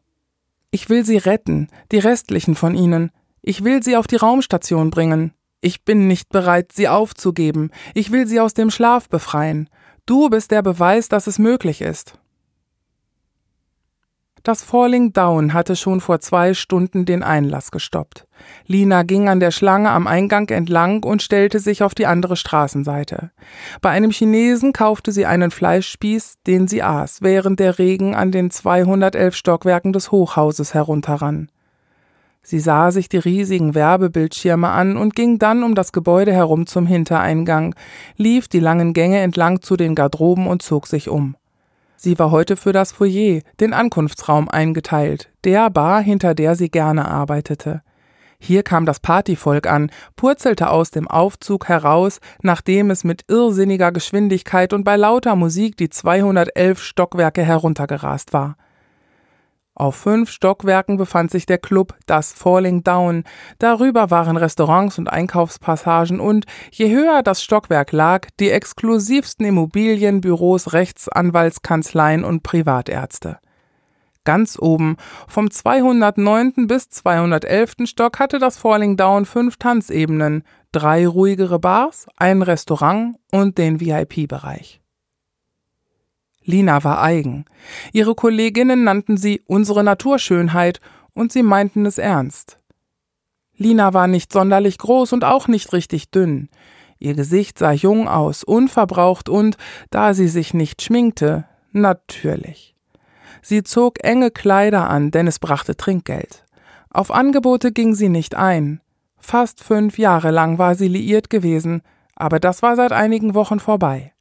Ich 0.73 0.89
will 0.89 1.05
sie 1.05 1.19
retten, 1.19 1.69
die 1.93 1.99
restlichen 1.99 2.57
von 2.57 2.75
ihnen. 2.75 3.13
Ich 3.43 3.63
will 3.63 3.81
sie 3.81 3.97
auf 3.97 4.09
die 4.09 4.17
Raumstation 4.17 4.91
bringen. 4.91 5.33
Ich 5.61 5.85
bin 5.85 6.09
nicht 6.09 6.31
bereit, 6.31 6.73
sie 6.73 6.89
aufzugeben. 6.89 7.71
Ich 7.95 8.11
will 8.11 8.27
sie 8.27 8.41
aus 8.41 8.55
dem 8.55 8.71
Schlaf 8.71 9.09
befreien. 9.09 9.71
Du 10.05 10.29
bist 10.29 10.51
der 10.51 10.63
Beweis, 10.63 11.09
dass 11.09 11.29
es 11.29 11.39
möglich 11.39 11.81
ist. 11.81 12.19
Das 14.45 14.63
Falling 14.63 15.15
Down 15.15 15.55
hatte 15.55 15.75
schon 15.75 16.03
vor 16.03 16.21
zwei 16.21 16.53
Stunden 16.53 17.07
den 17.07 17.23
Einlass 17.23 17.71
gestoppt. 17.71 18.27
Lina 18.67 19.03
ging 19.03 19.27
an 19.31 19.41
der 19.41 19.51
Schlange 19.51 19.89
am 19.89 20.07
Eingang 20.07 20.51
entlang 20.51 21.03
und 21.03 21.23
stellte 21.23 21.61
sich 21.61 21.83
auf 21.83 21.95
die 21.95 22.05
andere 22.05 22.37
Straßenseite. 22.37 23.31
Bei 23.81 23.89
einem 23.89 24.11
Chinesen 24.11 24.75
kaufte 24.75 25.13
sie 25.13 25.25
einen 25.25 25.51
Fleischspieß, 25.51 26.35
den 26.47 26.69
sie 26.69 26.83
aß, 26.83 27.23
während 27.23 27.59
der 27.59 27.79
Regen 27.79 28.15
an 28.15 28.33
den 28.33 28.51
211 28.51 29.35
Stockwerken 29.35 29.95
des 29.95 30.13
Hochhauses 30.13 30.75
herunterrann. 30.75 31.49
Sie 32.43 32.61
sah 32.61 32.91
sich 32.91 33.09
die 33.09 33.17
riesigen 33.17 33.75
Werbebildschirme 33.75 34.69
an 34.69 34.99
und 34.99 35.15
ging 35.15 35.39
dann 35.39 35.63
um 35.63 35.75
das 35.75 35.91
Gebäude 35.91 36.35
herum 36.35 36.67
zum 36.67 36.85
Hintereingang, 36.85 37.75
lief 38.19 38.49
die 38.49 38.61
langen 38.61 38.93
Gänge 38.93 39.21
entlang 39.21 39.63
zu 39.63 39.79
den 39.79 39.95
Garderoben 39.95 40.47
und 40.47 40.61
zog 40.61 40.87
sich 40.87 41.09
um. 41.09 41.35
Sie 41.97 42.19
war 42.19 42.31
heute 42.31 42.57
für 42.57 42.73
das 42.73 42.93
Foyer, 42.93 43.41
den 43.61 43.73
Ankunftsraum, 43.73 44.49
eingeteilt, 44.49 45.31
der 45.45 45.71
Bar, 45.71 46.03
hinter 46.03 46.35
der 46.35 46.55
sie 46.57 46.71
gerne 46.71 47.09
arbeitete. 47.09 47.83
Hier 48.39 48.63
kam 48.63 48.85
das 48.85 49.01
Partyvolk 49.01 49.67
an, 49.67 49.91
purzelte 50.17 50.69
aus 50.69 50.91
dem 50.91 51.09
Aufzug 51.09 51.69
heraus, 51.69 52.21
nachdem 52.43 52.91
es 52.91 53.03
mit 53.03 53.25
irrsinniger 53.29 53.91
Geschwindigkeit 53.91 54.73
und 54.75 54.85
bei 54.85 54.97
lauter 54.97 55.35
Musik 55.35 55.77
die 55.79 55.89
211 55.89 56.83
Stockwerke 56.83 57.43
heruntergerast 57.43 58.35
war. 58.35 58.57
Auf 59.77 59.97
fünf 59.97 60.31
Stockwerken 60.31 60.97
befand 60.97 61.33
sich 61.33 61.47
der 61.47 61.59
Club 61.59 61.95
Das 62.07 62.33
Falling 62.33 62.85
Down, 62.85 63.25
darüber 63.59 64.11
waren 64.13 64.37
Restaurants 64.37 64.99
und 64.99 65.09
Einkaufspassagen 65.09 66.21
und, 66.21 66.47
je 66.71 66.95
höher 66.95 67.25
das 67.25 67.43
Stockwerk 67.43 67.91
lag, 67.91 68.29
die 68.39 68.51
exklusivsten 68.51 69.45
Immobilienbüros, 69.45 70.73
Rechtsanwaltskanzleien 70.75 72.23
und 72.23 72.45
Privatärzte. 72.45 73.39
Ganz 74.23 74.57
oben, 74.59 74.97
vom 75.27 75.51
209. 75.51 76.69
bis 76.69 76.89
211. 76.91 77.75
Stock 77.85 78.21
hatte 78.21 78.39
das 78.39 78.57
Falling 78.57 78.97
Down 78.97 79.27
fünf 79.27 79.57
Tanzebenen, 79.57 80.45
drei 80.71 81.07
ruhigere 81.07 81.59
Bars, 81.59 82.07
ein 82.17 82.43
Restaurant 82.43 83.17
und 83.33 83.59
den 83.59 83.81
VIP-Bereich. 83.81 84.84
Lina 86.45 86.85
war 86.85 87.03
eigen. 87.03 87.45
Ihre 87.93 88.15
Kolleginnen 88.15 88.85
nannten 88.85 89.17
sie 89.17 89.43
unsere 89.47 89.83
Naturschönheit 89.83 90.81
und 91.15 91.33
sie 91.33 91.43
meinten 91.43 91.87
es 91.87 91.99
ernst. 91.99 92.59
Lina 93.57 93.95
war 93.95 94.07
nicht 94.07 94.33
sonderlich 94.33 94.79
groß 94.79 95.13
und 95.13 95.25
auch 95.25 95.49
nicht 95.49 95.73
richtig 95.73 96.11
dünn. 96.11 96.49
Ihr 96.99 97.15
Gesicht 97.15 97.59
sah 97.59 97.73
jung 97.73 98.09
aus, 98.09 98.45
unverbraucht 98.45 99.29
und, 99.29 99.57
da 99.91 100.15
sie 100.15 100.29
sich 100.29 100.55
nicht 100.55 100.83
schminkte, 100.83 101.45
natürlich. 101.73 102.75
Sie 103.43 103.63
zog 103.63 104.03
enge 104.03 104.31
Kleider 104.31 104.89
an, 104.89 105.11
denn 105.11 105.27
es 105.27 105.39
brachte 105.39 105.77
Trinkgeld. 105.77 106.45
Auf 106.91 107.11
Angebote 107.11 107.73
ging 107.73 107.95
sie 107.95 108.09
nicht 108.09 108.35
ein. 108.35 108.81
Fast 109.19 109.63
fünf 109.63 109.99
Jahre 109.99 110.31
lang 110.31 110.59
war 110.59 110.75
sie 110.75 110.89
liiert 110.89 111.29
gewesen, 111.29 111.83
aber 112.17 112.41
das 112.41 112.63
war 112.63 112.77
seit 112.77 112.93
einigen 112.93 113.35
Wochen 113.35 113.61
vorbei. 113.61 114.14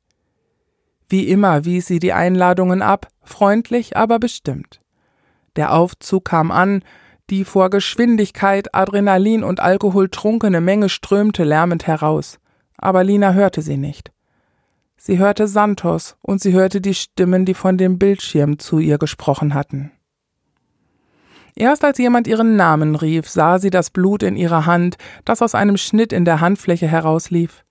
Wie 1.13 1.29
immer 1.29 1.63
wies 1.63 1.85
sie 1.85 1.99
die 1.99 2.11
Einladungen 2.11 2.81
ab, 2.81 3.07
freundlich, 3.21 3.95
aber 3.95 4.17
bestimmt. 4.17 4.81
Der 5.55 5.71
Aufzug 5.71 6.25
kam 6.25 6.49
an, 6.49 6.83
die 7.29 7.45
vor 7.45 7.69
Geschwindigkeit, 7.69 8.73
Adrenalin 8.73 9.43
und 9.43 9.59
Alkohol 9.59 10.09
trunkene 10.09 10.59
Menge 10.59 10.89
strömte 10.89 11.43
lärmend 11.43 11.85
heraus, 11.85 12.39
aber 12.79 13.03
Lina 13.03 13.33
hörte 13.33 13.61
sie 13.61 13.77
nicht. 13.77 14.11
Sie 14.97 15.19
hörte 15.19 15.47
Santos 15.47 16.17
und 16.23 16.41
sie 16.41 16.53
hörte 16.53 16.81
die 16.81 16.95
Stimmen, 16.95 17.45
die 17.45 17.53
von 17.53 17.77
dem 17.77 17.99
Bildschirm 17.99 18.57
zu 18.57 18.79
ihr 18.79 18.97
gesprochen 18.97 19.53
hatten. 19.53 19.91
Erst 21.53 21.85
als 21.85 21.99
jemand 21.99 22.25
ihren 22.25 22.55
Namen 22.55 22.95
rief, 22.95 23.29
sah 23.29 23.59
sie 23.59 23.69
das 23.69 23.91
Blut 23.91 24.23
in 24.23 24.35
ihrer 24.35 24.65
Hand, 24.65 24.97
das 25.25 25.43
aus 25.43 25.53
einem 25.53 25.77
Schnitt 25.77 26.11
in 26.11 26.25
der 26.25 26.41
Handfläche 26.41 26.87
herauslief. 26.87 27.63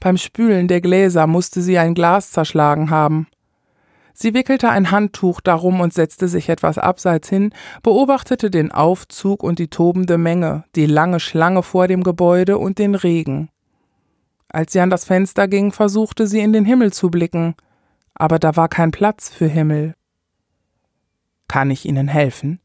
Beim 0.00 0.16
Spülen 0.16 0.68
der 0.68 0.80
Gläser 0.80 1.26
musste 1.26 1.62
sie 1.62 1.78
ein 1.78 1.94
Glas 1.94 2.30
zerschlagen 2.30 2.90
haben. 2.90 3.26
Sie 4.18 4.32
wickelte 4.32 4.70
ein 4.70 4.90
Handtuch 4.90 5.42
darum 5.42 5.80
und 5.80 5.92
setzte 5.92 6.26
sich 6.28 6.48
etwas 6.48 6.78
abseits 6.78 7.28
hin, 7.28 7.52
beobachtete 7.82 8.50
den 8.50 8.72
Aufzug 8.72 9.42
und 9.42 9.58
die 9.58 9.68
tobende 9.68 10.16
Menge, 10.16 10.64
die 10.74 10.86
lange 10.86 11.20
Schlange 11.20 11.62
vor 11.62 11.86
dem 11.86 12.02
Gebäude 12.02 12.56
und 12.56 12.78
den 12.78 12.94
Regen. 12.94 13.50
Als 14.48 14.72
sie 14.72 14.80
an 14.80 14.88
das 14.88 15.04
Fenster 15.04 15.48
ging, 15.48 15.70
versuchte 15.70 16.26
sie 16.26 16.40
in 16.40 16.54
den 16.54 16.64
Himmel 16.64 16.94
zu 16.94 17.10
blicken, 17.10 17.56
aber 18.14 18.38
da 18.38 18.56
war 18.56 18.68
kein 18.68 18.90
Platz 18.90 19.28
für 19.28 19.48
Himmel. 19.48 19.94
Kann 21.46 21.70
ich 21.70 21.84
Ihnen 21.84 22.08
helfen? 22.08 22.60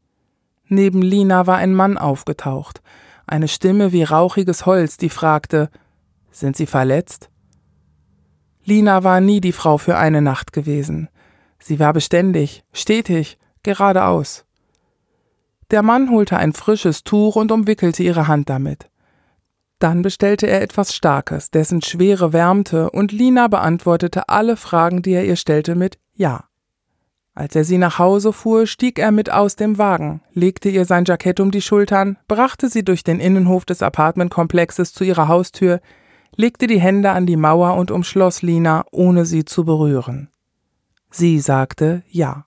Neben 0.68 1.02
Lina 1.02 1.46
war 1.46 1.58
ein 1.58 1.74
Mann 1.74 1.98
aufgetaucht, 1.98 2.80
eine 3.26 3.48
Stimme 3.48 3.92
wie 3.92 4.04
rauchiges 4.04 4.64
Holz, 4.64 4.96
die 4.96 5.10
fragte 5.10 5.68
Sind 6.32 6.56
Sie 6.56 6.66
verletzt? 6.66 7.30
Lina 8.64 9.04
war 9.04 9.20
nie 9.20 9.40
die 9.40 9.52
Frau 9.52 9.78
für 9.78 9.96
eine 9.96 10.22
Nacht 10.22 10.52
gewesen. 10.52 11.08
Sie 11.58 11.78
war 11.78 11.92
beständig, 11.92 12.64
stetig, 12.72 13.38
geradeaus. 13.62 14.44
Der 15.70 15.82
Mann 15.82 16.10
holte 16.10 16.36
ein 16.36 16.52
frisches 16.52 17.04
Tuch 17.04 17.36
und 17.36 17.52
umwickelte 17.52 18.02
ihre 18.02 18.28
Hand 18.28 18.48
damit. 18.48 18.90
Dann 19.78 20.02
bestellte 20.02 20.46
er 20.46 20.62
etwas 20.62 20.94
Starkes, 20.94 21.50
dessen 21.50 21.82
Schwere 21.82 22.32
wärmte, 22.32 22.90
und 22.90 23.10
Lina 23.10 23.48
beantwortete 23.48 24.28
alle 24.28 24.56
Fragen, 24.56 25.02
die 25.02 25.12
er 25.12 25.24
ihr 25.24 25.36
stellte, 25.36 25.74
mit 25.74 25.98
Ja. 26.14 26.44
Als 27.34 27.56
er 27.56 27.64
sie 27.64 27.78
nach 27.78 27.98
Hause 27.98 28.32
fuhr, 28.32 28.66
stieg 28.66 28.98
er 28.98 29.10
mit 29.10 29.30
aus 29.30 29.56
dem 29.56 29.78
Wagen, 29.78 30.22
legte 30.34 30.68
ihr 30.68 30.84
sein 30.84 31.04
Jackett 31.04 31.40
um 31.40 31.50
die 31.50 31.62
Schultern, 31.62 32.18
brachte 32.28 32.68
sie 32.68 32.84
durch 32.84 33.02
den 33.02 33.18
Innenhof 33.18 33.64
des 33.64 33.82
Apartmentkomplexes 33.82 34.92
zu 34.92 35.04
ihrer 35.04 35.28
Haustür, 35.28 35.80
legte 36.36 36.66
die 36.66 36.80
Hände 36.80 37.10
an 37.10 37.26
die 37.26 37.36
Mauer 37.36 37.74
und 37.76 37.90
umschloss 37.90 38.42
Lina, 38.42 38.84
ohne 38.90 39.26
sie 39.26 39.44
zu 39.44 39.64
berühren. 39.64 40.28
Sie 41.10 41.38
sagte 41.38 42.02
Ja. 42.08 42.46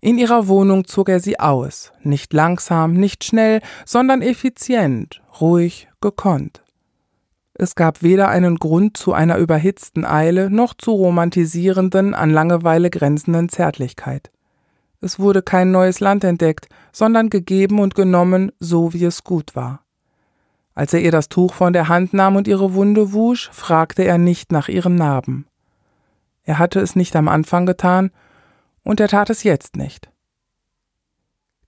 In 0.00 0.16
ihrer 0.16 0.46
Wohnung 0.46 0.86
zog 0.86 1.08
er 1.08 1.18
sie 1.18 1.40
aus, 1.40 1.92
nicht 2.02 2.32
langsam, 2.32 2.92
nicht 2.92 3.24
schnell, 3.24 3.60
sondern 3.84 4.22
effizient, 4.22 5.22
ruhig, 5.40 5.88
gekonnt. 6.00 6.62
Es 7.54 7.74
gab 7.74 8.04
weder 8.04 8.28
einen 8.28 8.56
Grund 8.56 8.96
zu 8.96 9.12
einer 9.12 9.38
überhitzten 9.38 10.04
Eile 10.04 10.48
noch 10.48 10.74
zu 10.74 10.92
romantisierenden, 10.92 12.14
an 12.14 12.30
Langeweile 12.30 12.90
grenzenden 12.90 13.48
Zärtlichkeit. 13.48 14.30
Es 15.00 15.18
wurde 15.18 15.42
kein 15.42 15.72
neues 15.72 15.98
Land 15.98 16.22
entdeckt, 16.22 16.68
sondern 16.92 17.30
gegeben 17.30 17.80
und 17.80 17.96
genommen, 17.96 18.52
so 18.60 18.92
wie 18.92 19.04
es 19.04 19.24
gut 19.24 19.56
war. 19.56 19.84
Als 20.78 20.94
er 20.94 21.00
ihr 21.00 21.10
das 21.10 21.28
Tuch 21.28 21.54
von 21.54 21.72
der 21.72 21.88
Hand 21.88 22.14
nahm 22.14 22.36
und 22.36 22.46
ihre 22.46 22.72
Wunde 22.72 23.12
wusch, 23.12 23.50
fragte 23.50 24.04
er 24.04 24.16
nicht 24.16 24.52
nach 24.52 24.68
ihren 24.68 24.94
Narben. 24.94 25.44
Er 26.44 26.60
hatte 26.60 26.78
es 26.78 26.94
nicht 26.94 27.16
am 27.16 27.26
Anfang 27.26 27.66
getan, 27.66 28.12
und 28.84 29.00
er 29.00 29.08
tat 29.08 29.28
es 29.28 29.42
jetzt 29.42 29.76
nicht. 29.76 30.08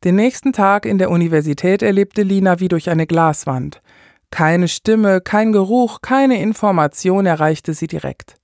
Den 0.04 0.14
nächsten 0.14 0.52
Tag 0.52 0.86
in 0.86 0.98
der 0.98 1.10
Universität 1.10 1.82
erlebte 1.82 2.22
Lina 2.22 2.60
wie 2.60 2.68
durch 2.68 2.88
eine 2.88 3.08
Glaswand. 3.08 3.82
Keine 4.30 4.68
Stimme, 4.68 5.20
kein 5.20 5.50
Geruch, 5.50 6.02
keine 6.02 6.40
Information 6.40 7.26
erreichte 7.26 7.74
sie 7.74 7.88
direkt. 7.88 8.36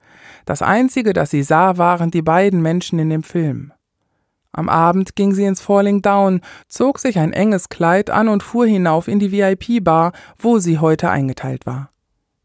Das 0.46 0.62
Einzige, 0.62 1.12
das 1.12 1.30
sie 1.30 1.44
sah, 1.44 1.78
waren 1.78 2.10
die 2.10 2.22
beiden 2.22 2.60
Menschen 2.60 2.98
in 2.98 3.10
dem 3.10 3.22
Film. 3.22 3.72
Am 4.56 4.70
Abend 4.70 5.16
ging 5.16 5.34
sie 5.34 5.44
ins 5.44 5.60
Falling 5.60 6.00
Down, 6.00 6.40
zog 6.66 6.98
sich 6.98 7.18
ein 7.18 7.34
enges 7.34 7.68
Kleid 7.68 8.08
an 8.08 8.28
und 8.28 8.42
fuhr 8.42 8.66
hinauf 8.66 9.06
in 9.06 9.18
die 9.18 9.30
VIP-Bar, 9.30 10.12
wo 10.38 10.58
sie 10.58 10.78
heute 10.78 11.10
eingeteilt 11.10 11.66
war. 11.66 11.90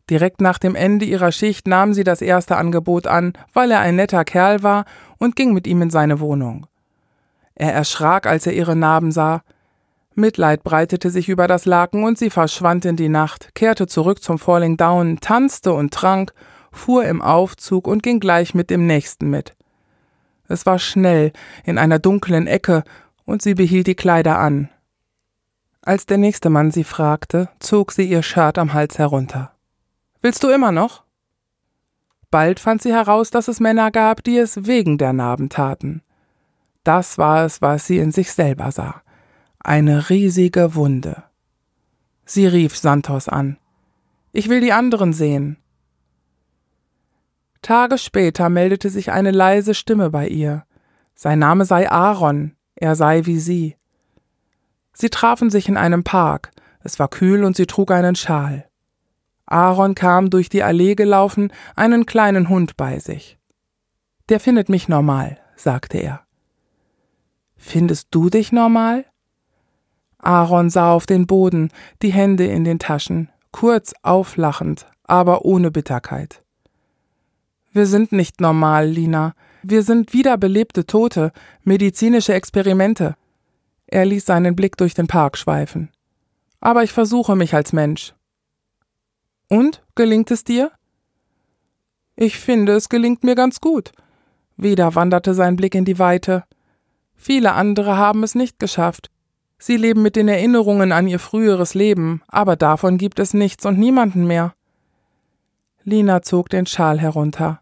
Direkt 0.09 0.41
nach 0.41 0.57
dem 0.57 0.75
Ende 0.75 1.05
ihrer 1.05 1.31
Schicht 1.31 1.67
nahm 1.67 1.93
sie 1.93 2.03
das 2.03 2.21
erste 2.21 2.57
Angebot 2.57 3.07
an, 3.07 3.31
weil 3.53 3.71
er 3.71 3.79
ein 3.79 3.95
netter 3.95 4.25
Kerl 4.25 4.61
war, 4.61 4.83
und 5.19 5.37
ging 5.37 5.53
mit 5.53 5.65
ihm 5.65 5.81
in 5.81 5.89
seine 5.89 6.19
Wohnung. 6.19 6.67
Er 7.55 7.73
erschrak, 7.73 8.27
als 8.27 8.45
er 8.45 8.53
ihre 8.53 8.75
Narben 8.75 9.13
sah. 9.13 9.41
Mitleid 10.13 10.63
breitete 10.65 11.09
sich 11.11 11.29
über 11.29 11.47
das 11.47 11.65
Laken 11.65 12.03
und 12.03 12.17
sie 12.17 12.29
verschwand 12.29 12.83
in 12.83 12.97
die 12.97 13.07
Nacht, 13.07 13.55
kehrte 13.55 13.87
zurück 13.87 14.21
zum 14.21 14.37
Falling 14.37 14.75
Down, 14.75 15.19
tanzte 15.21 15.71
und 15.71 15.93
trank, 15.93 16.33
fuhr 16.73 17.05
im 17.05 17.21
Aufzug 17.21 17.87
und 17.87 18.03
ging 18.03 18.19
gleich 18.19 18.53
mit 18.53 18.69
dem 18.69 18.85
nächsten 18.85 19.29
mit. 19.29 19.53
Es 20.51 20.65
war 20.65 20.79
schnell, 20.79 21.31
in 21.63 21.77
einer 21.77 21.99
dunklen 21.99 22.47
Ecke, 22.47 22.83
und 23.25 23.41
sie 23.41 23.55
behielt 23.55 23.87
die 23.87 23.95
Kleider 23.95 24.37
an. 24.37 24.69
Als 25.81 26.05
der 26.05 26.17
nächste 26.17 26.49
Mann 26.49 26.71
sie 26.71 26.83
fragte, 26.83 27.49
zog 27.59 27.91
sie 27.91 28.05
ihr 28.05 28.21
Shirt 28.21 28.57
am 28.57 28.73
Hals 28.73 28.99
herunter. 28.99 29.53
Willst 30.21 30.43
du 30.43 30.49
immer 30.49 30.71
noch? 30.71 31.03
Bald 32.29 32.59
fand 32.59 32.81
sie 32.81 32.93
heraus, 32.93 33.31
dass 33.31 33.47
es 33.47 33.59
Männer 33.59 33.91
gab, 33.91 34.23
die 34.23 34.37
es 34.37 34.67
wegen 34.67 34.97
der 34.97 35.13
Narben 35.13 35.49
taten. 35.49 36.03
Das 36.83 37.17
war 37.17 37.45
es, 37.45 37.61
was 37.61 37.87
sie 37.87 37.97
in 37.97 38.11
sich 38.11 38.31
selber 38.31 38.71
sah 38.71 39.01
eine 39.63 40.09
riesige 40.09 40.75
Wunde. 40.75 41.23
Sie 42.25 42.47
rief 42.47 42.75
Santos 42.77 43.27
an. 43.27 43.57
Ich 44.31 44.49
will 44.49 44.61
die 44.61 44.71
anderen 44.71 45.13
sehen. 45.13 45.57
Tage 47.61 47.97
später 47.97 48.49
meldete 48.49 48.89
sich 48.89 49.11
eine 49.11 49.31
leise 49.31 49.73
Stimme 49.73 50.09
bei 50.09 50.27
ihr. 50.27 50.65
Sein 51.13 51.39
Name 51.39 51.65
sei 51.65 51.89
Aaron, 51.89 52.55
er 52.75 52.95
sei 52.95 53.25
wie 53.25 53.39
sie. 53.39 53.75
Sie 54.93 55.09
trafen 55.09 55.49
sich 55.49 55.69
in 55.69 55.77
einem 55.77 56.03
Park, 56.03 56.51
es 56.83 56.97
war 56.97 57.07
kühl 57.07 57.43
und 57.43 57.55
sie 57.55 57.67
trug 57.67 57.91
einen 57.91 58.15
Schal. 58.15 58.67
Aaron 59.45 59.95
kam 59.95 60.29
durch 60.29 60.49
die 60.49 60.63
Allee 60.63 60.95
gelaufen, 60.95 61.51
einen 61.75 62.05
kleinen 62.05 62.49
Hund 62.49 62.77
bei 62.77 62.99
sich. 62.99 63.37
Der 64.29 64.39
findet 64.39 64.69
mich 64.69 64.87
normal, 64.87 65.37
sagte 65.55 65.97
er. 65.97 66.21
Findest 67.57 68.07
du 68.11 68.29
dich 68.29 68.51
normal? 68.51 69.05
Aaron 70.17 70.69
sah 70.69 70.93
auf 70.93 71.05
den 71.05 71.27
Boden, 71.27 71.69
die 72.01 72.13
Hände 72.13 72.45
in 72.45 72.63
den 72.63 72.79
Taschen, 72.79 73.29
kurz 73.51 73.93
auflachend, 74.01 74.87
aber 75.03 75.45
ohne 75.45 75.69
Bitterkeit. 75.69 76.40
Wir 77.73 77.85
sind 77.85 78.11
nicht 78.11 78.41
normal, 78.41 78.87
Lina. 78.87 79.33
Wir 79.63 79.83
sind 79.83 80.13
wiederbelebte 80.13 80.85
Tote, 80.85 81.31
medizinische 81.63 82.33
Experimente. 82.33 83.15
Er 83.87 84.05
ließ 84.05 84.25
seinen 84.25 84.55
Blick 84.55 84.77
durch 84.77 84.93
den 84.93 85.07
Park 85.07 85.37
schweifen. 85.37 85.89
Aber 86.59 86.83
ich 86.83 86.91
versuche 86.91 87.35
mich 87.35 87.53
als 87.53 87.71
Mensch. 87.71 88.13
Und, 89.47 89.83
gelingt 89.95 90.31
es 90.31 90.43
dir? 90.43 90.71
Ich 92.15 92.37
finde, 92.37 92.73
es 92.73 92.89
gelingt 92.89 93.23
mir 93.23 93.35
ganz 93.35 93.61
gut. 93.61 93.91
Wieder 94.57 94.95
wanderte 94.95 95.33
sein 95.33 95.55
Blick 95.55 95.73
in 95.73 95.85
die 95.85 95.99
Weite. 95.99 96.43
Viele 97.15 97.53
andere 97.53 97.97
haben 97.97 98.23
es 98.23 98.35
nicht 98.35 98.59
geschafft. 98.59 99.09
Sie 99.57 99.77
leben 99.77 100.01
mit 100.01 100.15
den 100.15 100.27
Erinnerungen 100.27 100.91
an 100.91 101.07
ihr 101.07 101.19
früheres 101.19 101.73
Leben, 101.73 102.21
aber 102.27 102.55
davon 102.55 102.97
gibt 102.97 103.19
es 103.19 103.33
nichts 103.33 103.65
und 103.65 103.77
niemanden 103.77 104.25
mehr. 104.25 104.55
Lina 105.83 106.21
zog 106.21 106.49
den 106.49 106.65
Schal 106.65 106.99
herunter. 106.99 107.60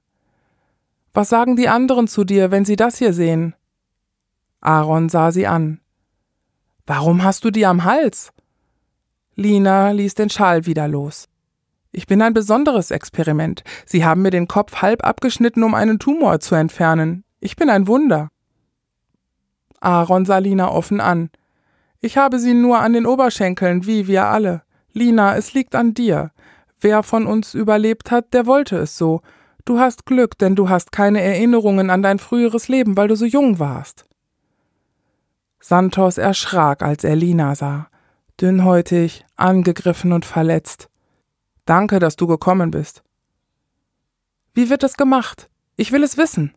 Was 1.14 1.30
sagen 1.30 1.56
die 1.56 1.70
anderen 1.70 2.08
zu 2.08 2.24
dir, 2.24 2.52
wenn 2.52 2.66
sie 2.66 2.76
das 2.76 2.98
hier 2.98 3.14
sehen? 3.14 3.56
Aaron 4.62 5.10
sah 5.10 5.32
sie 5.32 5.48
an. 5.48 5.80
Warum 6.86 7.24
hast 7.24 7.46
du 7.46 7.52
die 7.52 7.66
am 7.66 7.84
Hals? 7.84 8.32
Lina 9.36 9.92
ließ 9.92 10.16
den 10.16 10.30
Schal 10.30 10.66
wieder 10.66 10.88
los. 10.88 11.28
Ich 11.92 12.06
bin 12.06 12.22
ein 12.22 12.34
besonderes 12.34 12.92
Experiment. 12.92 13.64
Sie 13.86 14.06
haben 14.06 14.22
mir 14.22 14.32
den 14.32 14.48
Kopf 14.48 14.82
halb 14.82 15.06
abgeschnitten, 15.06 15.64
um 15.64 15.74
einen 15.74 15.98
Tumor 15.98 16.40
zu 16.40 16.56
entfernen. 16.56 17.24
Ich 17.40 17.56
bin 17.56 17.70
ein 17.70 17.88
Wunder. 17.88 18.30
Aaron 19.80 20.26
sah 20.26 20.38
Lina 20.38 20.70
offen 20.70 21.00
an. 21.00 21.30
Ich 22.02 22.18
habe 22.18 22.40
sie 22.40 22.54
nur 22.54 22.80
an 22.80 22.94
den 22.94 23.06
Oberschenkeln, 23.06 23.86
wie 23.86 24.08
wir 24.08 24.26
alle. 24.26 24.64
Lina, 24.94 25.36
es 25.36 25.54
liegt 25.54 25.74
an 25.74 25.94
dir. 25.94 26.32
Wer 26.80 27.04
von 27.04 27.26
uns 27.26 27.54
überlebt 27.54 28.12
hat, 28.12 28.34
der 28.34 28.46
wollte 28.46 28.78
es 28.78 28.98
so. 28.98 29.22
Du 29.66 29.80
hast 29.80 30.06
Glück, 30.06 30.38
denn 30.38 30.56
du 30.56 30.70
hast 30.70 30.92
keine 30.92 31.22
Erinnerungen 31.22 31.90
an 31.90 32.02
dein 32.02 32.20
früheres 32.20 32.68
Leben, 32.68 32.98
weil 32.98 33.08
du 33.08 33.16
so 33.16 33.26
jung 33.26 33.60
warst. 33.60 34.06
Santos 35.60 36.18
erschrak, 36.18 36.82
als 36.82 37.04
er 37.04 37.16
Lina 37.16 37.54
sah. 37.56 37.88
Dünnhäutig, 38.40 39.26
angegriffen 39.36 40.14
und 40.14 40.26
verletzt. 40.26 40.90
Danke, 41.66 42.00
dass 42.00 42.16
du 42.16 42.26
gekommen 42.26 42.72
bist. 42.72 43.04
Wie 44.54 44.70
wird 44.70 44.84
es 44.84 44.98
gemacht? 44.98 45.50
Ich 45.76 45.92
will 45.92 46.04
es 46.04 46.18
wissen. 46.18 46.54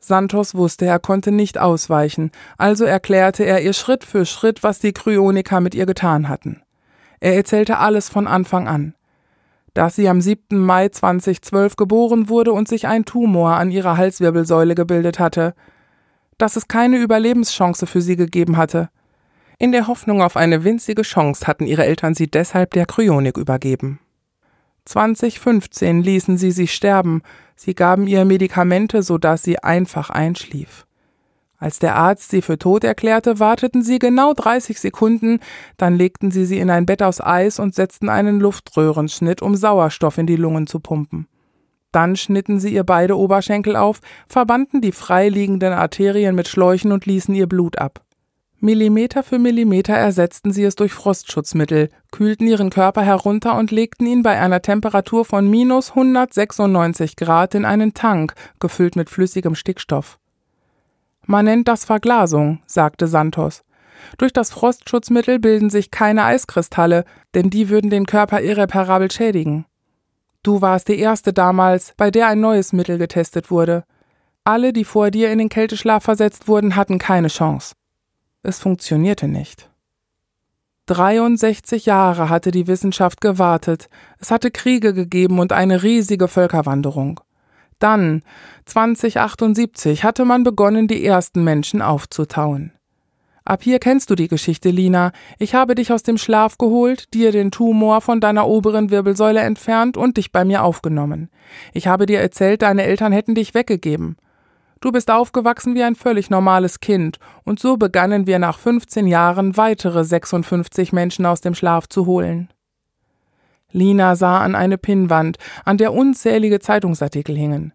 Santos 0.00 0.54
wusste, 0.54 0.86
er 0.86 0.98
konnte 0.98 1.32
nicht 1.32 1.58
ausweichen, 1.58 2.30
also 2.56 2.84
erklärte 2.84 3.44
er 3.44 3.62
ihr 3.62 3.72
Schritt 3.72 4.04
für 4.04 4.26
Schritt, 4.26 4.62
was 4.62 4.78
die 4.78 4.92
Kryoniker 4.92 5.60
mit 5.60 5.74
ihr 5.74 5.86
getan 5.86 6.28
hatten. 6.28 6.62
Er 7.20 7.34
erzählte 7.34 7.78
alles 7.78 8.08
von 8.08 8.26
Anfang 8.26 8.68
an. 8.68 8.94
Dass 9.74 9.96
sie 9.96 10.08
am 10.08 10.20
7. 10.20 10.58
Mai 10.58 10.88
2012 10.88 11.76
geboren 11.76 12.28
wurde 12.28 12.52
und 12.52 12.68
sich 12.68 12.86
ein 12.86 13.04
Tumor 13.04 13.56
an 13.56 13.70
ihrer 13.70 13.96
Halswirbelsäule 13.96 14.74
gebildet 14.74 15.18
hatte. 15.18 15.54
Dass 16.38 16.56
es 16.56 16.68
keine 16.68 16.98
Überlebenschance 16.98 17.86
für 17.86 18.00
sie 18.00 18.16
gegeben 18.16 18.56
hatte. 18.56 18.90
In 19.58 19.72
der 19.72 19.86
Hoffnung 19.86 20.22
auf 20.22 20.36
eine 20.36 20.64
winzige 20.64 21.02
Chance 21.02 21.46
hatten 21.46 21.66
ihre 21.66 21.84
Eltern 21.84 22.14
sie 22.14 22.30
deshalb 22.30 22.72
der 22.72 22.86
Kryonik 22.86 23.36
übergeben. 23.36 24.00
2015 24.84 26.02
ließen 26.02 26.38
sie 26.38 26.50
sie 26.50 26.66
sterben, 26.66 27.22
sie 27.56 27.74
gaben 27.74 28.06
ihr 28.06 28.24
Medikamente, 28.24 29.02
so 29.02 29.18
dass 29.18 29.42
sie 29.42 29.58
einfach 29.58 30.10
einschlief. 30.10 30.86
Als 31.58 31.80
der 31.80 31.96
Arzt 31.96 32.30
sie 32.30 32.40
für 32.40 32.56
tot 32.56 32.84
erklärte, 32.84 33.40
warteten 33.40 33.82
sie 33.82 33.98
genau 33.98 34.32
30 34.32 34.78
Sekunden, 34.78 35.40
dann 35.76 35.96
legten 35.96 36.30
sie 36.30 36.44
sie 36.44 36.60
in 36.60 36.70
ein 36.70 36.86
Bett 36.86 37.02
aus 37.02 37.20
Eis 37.20 37.58
und 37.58 37.74
setzten 37.74 38.08
einen 38.08 38.38
Luftröhrenschnitt, 38.38 39.42
um 39.42 39.56
Sauerstoff 39.56 40.18
in 40.18 40.26
die 40.26 40.36
Lungen 40.36 40.68
zu 40.68 40.78
pumpen. 40.78 41.26
Dann 41.90 42.14
schnitten 42.14 42.60
sie 42.60 42.72
ihr 42.72 42.84
beide 42.84 43.16
Oberschenkel 43.16 43.74
auf, 43.74 44.00
verbanden 44.28 44.80
die 44.80 44.92
freiliegenden 44.92 45.72
Arterien 45.72 46.36
mit 46.36 46.46
Schläuchen 46.46 46.92
und 46.92 47.06
ließen 47.06 47.34
ihr 47.34 47.48
Blut 47.48 47.78
ab. 47.78 48.02
Millimeter 48.60 49.22
für 49.22 49.38
Millimeter 49.38 49.94
ersetzten 49.94 50.52
sie 50.52 50.64
es 50.64 50.76
durch 50.76 50.92
Frostschutzmittel, 50.92 51.90
kühlten 52.10 52.46
ihren 52.46 52.70
Körper 52.70 53.02
herunter 53.02 53.56
und 53.56 53.70
legten 53.70 54.06
ihn 54.06 54.22
bei 54.22 54.38
einer 54.38 54.62
Temperatur 54.62 55.24
von 55.24 55.48
minus 55.48 55.90
196 55.90 57.16
Grad 57.16 57.54
in 57.54 57.64
einen 57.64 57.94
Tank, 57.94 58.34
gefüllt 58.60 58.96
mit 58.96 59.10
flüssigem 59.10 59.54
Stickstoff. 59.54 60.18
Man 61.30 61.44
nennt 61.44 61.68
das 61.68 61.84
Verglasung, 61.84 62.60
sagte 62.64 63.06
Santos. 63.06 63.62
Durch 64.16 64.32
das 64.32 64.50
Frostschutzmittel 64.50 65.38
bilden 65.38 65.68
sich 65.68 65.90
keine 65.90 66.24
Eiskristalle, 66.24 67.04
denn 67.34 67.50
die 67.50 67.68
würden 67.68 67.90
den 67.90 68.06
Körper 68.06 68.40
irreparabel 68.40 69.10
schädigen. 69.10 69.66
Du 70.42 70.62
warst 70.62 70.88
die 70.88 70.98
erste 70.98 71.34
damals, 71.34 71.92
bei 71.98 72.10
der 72.10 72.28
ein 72.28 72.40
neues 72.40 72.72
Mittel 72.72 72.96
getestet 72.96 73.50
wurde. 73.50 73.84
Alle, 74.44 74.72
die 74.72 74.86
vor 74.86 75.10
dir 75.10 75.30
in 75.30 75.38
den 75.38 75.50
Kälteschlaf 75.50 76.02
versetzt 76.02 76.48
wurden, 76.48 76.76
hatten 76.76 76.98
keine 76.98 77.28
Chance. 77.28 77.74
Es 78.42 78.58
funktionierte 78.58 79.28
nicht. 79.28 79.68
63 80.86 81.84
Jahre 81.84 82.30
hatte 82.30 82.52
die 82.52 82.66
Wissenschaft 82.68 83.20
gewartet, 83.20 83.90
es 84.18 84.30
hatte 84.30 84.50
Kriege 84.50 84.94
gegeben 84.94 85.40
und 85.40 85.52
eine 85.52 85.82
riesige 85.82 86.26
Völkerwanderung. 86.26 87.20
Dann, 87.78 88.22
2078, 88.66 90.04
hatte 90.04 90.24
man 90.24 90.42
begonnen, 90.42 90.88
die 90.88 91.04
ersten 91.04 91.44
Menschen 91.44 91.82
aufzutauen. 91.82 92.72
Ab 93.44 93.62
hier 93.62 93.78
kennst 93.78 94.10
du 94.10 94.14
die 94.14 94.28
Geschichte, 94.28 94.68
Lina. 94.68 95.12
Ich 95.38 95.54
habe 95.54 95.74
dich 95.74 95.90
aus 95.90 96.02
dem 96.02 96.18
Schlaf 96.18 96.58
geholt, 96.58 97.14
dir 97.14 97.32
den 97.32 97.50
Tumor 97.50 98.02
von 98.02 98.20
deiner 98.20 98.46
oberen 98.46 98.90
Wirbelsäule 98.90 99.40
entfernt 99.40 99.96
und 99.96 100.18
dich 100.18 100.32
bei 100.32 100.44
mir 100.44 100.62
aufgenommen. 100.64 101.30
Ich 101.72 101.86
habe 101.86 102.04
dir 102.04 102.20
erzählt, 102.20 102.60
deine 102.60 102.82
Eltern 102.82 103.10
hätten 103.10 103.34
dich 103.34 103.54
weggegeben. 103.54 104.16
Du 104.80 104.92
bist 104.92 105.10
aufgewachsen 105.10 105.74
wie 105.74 105.82
ein 105.82 105.94
völlig 105.94 106.28
normales 106.28 106.80
Kind, 106.80 107.18
und 107.44 107.58
so 107.58 107.78
begannen 107.78 108.26
wir 108.26 108.38
nach 108.38 108.58
15 108.58 109.06
Jahren 109.06 109.56
weitere 109.56 110.04
56 110.04 110.92
Menschen 110.92 111.24
aus 111.24 111.40
dem 111.40 111.54
Schlaf 111.54 111.88
zu 111.88 112.04
holen. 112.04 112.50
Lina 113.72 114.16
sah 114.16 114.40
an 114.40 114.54
eine 114.54 114.78
Pinnwand, 114.78 115.38
an 115.64 115.78
der 115.78 115.92
unzählige 115.92 116.58
Zeitungsartikel 116.60 117.36
hingen. 117.36 117.72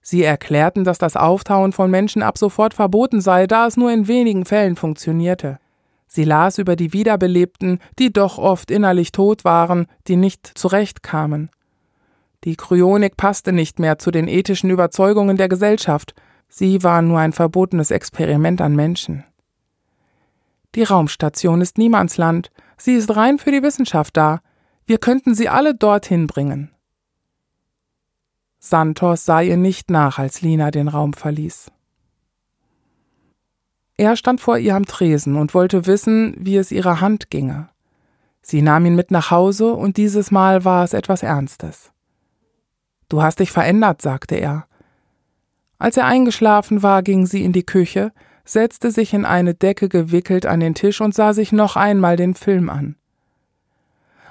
Sie 0.00 0.22
erklärten, 0.22 0.84
dass 0.84 0.98
das 0.98 1.16
Auftauen 1.16 1.72
von 1.72 1.90
Menschen 1.90 2.22
ab 2.22 2.36
sofort 2.36 2.74
verboten 2.74 3.20
sei, 3.20 3.46
da 3.46 3.66
es 3.66 3.76
nur 3.76 3.90
in 3.90 4.06
wenigen 4.06 4.44
Fällen 4.44 4.76
funktionierte. 4.76 5.58
Sie 6.06 6.24
las 6.24 6.58
über 6.58 6.76
die 6.76 6.92
Wiederbelebten, 6.92 7.78
die 7.98 8.12
doch 8.12 8.38
oft 8.38 8.70
innerlich 8.70 9.12
tot 9.12 9.44
waren, 9.44 9.86
die 10.06 10.16
nicht 10.16 10.46
zurechtkamen. 10.58 11.50
Die 12.44 12.56
Kryonik 12.56 13.16
passte 13.16 13.52
nicht 13.52 13.78
mehr 13.78 13.98
zu 13.98 14.10
den 14.10 14.28
ethischen 14.28 14.68
Überzeugungen 14.68 15.38
der 15.38 15.48
Gesellschaft. 15.48 16.14
Sie 16.48 16.82
war 16.82 17.00
nur 17.00 17.18
ein 17.18 17.32
verbotenes 17.32 17.90
Experiment 17.90 18.60
an 18.60 18.76
Menschen. 18.76 19.24
Die 20.74 20.82
Raumstation 20.82 21.62
ist 21.62 21.78
Niemandsland. 21.78 22.50
Sie 22.76 22.94
ist 22.94 23.16
rein 23.16 23.38
für 23.38 23.50
die 23.50 23.62
Wissenschaft 23.62 24.16
da. 24.16 24.40
Wir 24.86 24.98
könnten 24.98 25.34
sie 25.34 25.48
alle 25.48 25.74
dorthin 25.74 26.26
bringen. 26.26 26.70
Santos 28.58 29.24
sah 29.24 29.40
ihr 29.40 29.56
nicht 29.56 29.90
nach, 29.90 30.18
als 30.18 30.42
Lina 30.42 30.70
den 30.70 30.88
Raum 30.88 31.12
verließ. 31.12 31.70
Er 33.96 34.16
stand 34.16 34.40
vor 34.40 34.58
ihr 34.58 34.74
am 34.74 34.86
Tresen 34.86 35.36
und 35.36 35.54
wollte 35.54 35.86
wissen, 35.86 36.34
wie 36.38 36.56
es 36.56 36.72
ihrer 36.72 37.00
Hand 37.00 37.30
ginge. 37.30 37.68
Sie 38.42 38.60
nahm 38.60 38.84
ihn 38.84 38.96
mit 38.96 39.10
nach 39.10 39.30
Hause 39.30 39.72
und 39.72 39.96
dieses 39.96 40.30
Mal 40.30 40.64
war 40.64 40.84
es 40.84 40.92
etwas 40.92 41.22
Ernstes. 41.22 41.92
Du 43.08 43.22
hast 43.22 43.38
dich 43.38 43.52
verändert, 43.52 44.02
sagte 44.02 44.34
er. 44.34 44.66
Als 45.78 45.96
er 45.96 46.06
eingeschlafen 46.06 46.82
war, 46.82 47.02
ging 47.02 47.26
sie 47.26 47.44
in 47.44 47.52
die 47.52 47.64
Küche, 47.64 48.12
setzte 48.44 48.90
sich 48.90 49.14
in 49.14 49.24
eine 49.24 49.54
Decke 49.54 49.88
gewickelt 49.88 50.46
an 50.46 50.60
den 50.60 50.74
Tisch 50.74 51.00
und 51.00 51.14
sah 51.14 51.32
sich 51.32 51.52
noch 51.52 51.76
einmal 51.76 52.16
den 52.16 52.34
Film 52.34 52.68
an. 52.68 52.96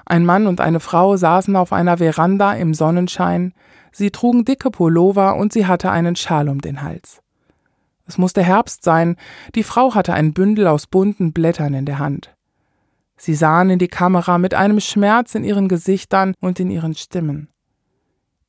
Ein 0.06 0.24
Mann 0.24 0.46
und 0.46 0.60
eine 0.60 0.80
Frau 0.80 1.16
saßen 1.16 1.56
auf 1.56 1.72
einer 1.72 1.98
Veranda 1.98 2.52
im 2.54 2.74
Sonnenschein, 2.74 3.54
sie 3.92 4.10
trugen 4.10 4.44
dicke 4.44 4.70
Pullover 4.70 5.36
und 5.36 5.52
sie 5.52 5.66
hatte 5.66 5.90
einen 5.90 6.16
Schal 6.16 6.48
um 6.48 6.60
den 6.60 6.82
Hals. 6.82 7.22
Es 8.06 8.18
musste 8.18 8.42
Herbst 8.42 8.84
sein, 8.84 9.16
die 9.54 9.62
Frau 9.62 9.94
hatte 9.94 10.12
ein 10.12 10.34
Bündel 10.34 10.66
aus 10.66 10.86
bunten 10.86 11.32
Blättern 11.32 11.72
in 11.72 11.86
der 11.86 11.98
Hand. 11.98 12.34
Sie 13.16 13.34
sahen 13.34 13.70
in 13.70 13.78
die 13.78 13.88
Kamera 13.88 14.38
mit 14.38 14.54
einem 14.54 14.80
Schmerz 14.80 15.34
in 15.34 15.44
ihren 15.44 15.68
Gesichtern 15.68 16.34
und 16.40 16.60
in 16.60 16.70
ihren 16.70 16.94
Stimmen. 16.94 17.48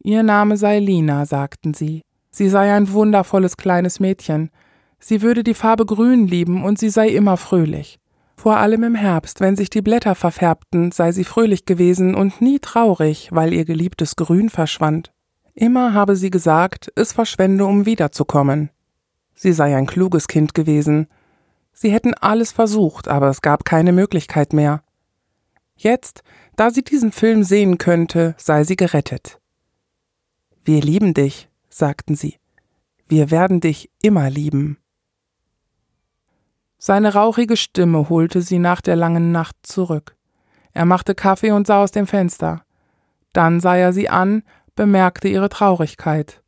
Ihr 0.04 0.24
Name 0.24 0.58
sei 0.58 0.80
Lina, 0.80 1.26
sagten 1.26 1.74
sie. 1.74 2.02
Sie 2.32 2.50
sei 2.50 2.74
ein 2.74 2.92
wundervolles 2.92 3.56
kleines 3.56 4.00
Mädchen. 4.00 4.50
Sie 5.00 5.22
würde 5.22 5.44
die 5.44 5.54
Farbe 5.54 5.86
grün 5.86 6.28
lieben 6.28 6.64
und 6.64 6.78
sie 6.78 6.90
sei 6.90 7.10
immer 7.10 7.38
fröhlich. 7.38 7.98
Vor 8.36 8.58
allem 8.58 8.84
im 8.84 8.96
Herbst, 8.96 9.40
wenn 9.40 9.56
sich 9.56 9.70
die 9.70 9.82
Blätter 9.82 10.14
verfärbten, 10.14 10.92
sei 10.92 11.12
sie 11.12 11.24
fröhlich 11.24 11.66
gewesen 11.66 12.16
und 12.16 12.42
nie 12.42 12.60
traurig, 12.60 13.30
weil 13.32 13.54
ihr 13.54 13.66
geliebtes 13.66 14.16
Grün 14.16 14.50
verschwand. 14.50 15.14
Immer 15.54 15.94
habe 15.94 16.16
sie 16.16 16.30
gesagt, 16.30 16.92
es 16.96 17.14
verschwende, 17.14 17.66
um 17.66 17.86
wiederzukommen. 17.86 18.70
Sie 19.34 19.54
sei 19.54 19.76
ein 19.76 19.86
kluges 19.86 20.28
Kind 20.28 20.54
gewesen. 20.54 21.08
Sie 21.74 21.92
hätten 21.92 22.14
alles 22.14 22.52
versucht, 22.52 23.08
aber 23.08 23.30
es 23.30 23.42
gab 23.42 23.66
keine 23.66 23.94
Möglichkeit 23.94 24.54
mehr. 24.54 24.84
Jetzt, 25.78 26.24
da 26.56 26.72
sie 26.72 26.84
diesen 26.84 27.12
Film 27.12 27.44
sehen 27.44 27.78
könnte, 27.78 28.36
sei 28.38 28.64
sie 28.64 28.76
gerettet. 28.76 29.40
Wir 30.64 30.82
lieben 30.82 31.14
dich, 31.14 31.50
sagten 31.70 32.16
sie. 32.16 32.36
Wir 33.08 33.30
werden 33.30 33.60
dich 33.60 33.90
immer 34.02 34.30
lieben. 34.30 34.78
Seine 36.88 37.16
rauchige 37.16 37.58
Stimme 37.58 38.10
holte 38.10 38.44
sie 38.44 38.60
nach 38.60 38.80
der 38.80 38.96
langen 38.96 39.32
Nacht 39.32 39.56
zurück. 39.64 40.16
Er 40.72 40.86
machte 40.86 41.16
Kaffee 41.16 41.50
und 41.50 41.66
sah 41.66 41.82
aus 41.82 41.90
dem 41.90 42.06
Fenster. 42.06 42.62
Dann 43.34 43.60
sah 43.60 43.76
er 43.76 43.92
sie 43.92 44.08
an, 44.08 44.44
bemerkte 44.76 45.28
ihre 45.28 45.50
Traurigkeit. 45.50 46.44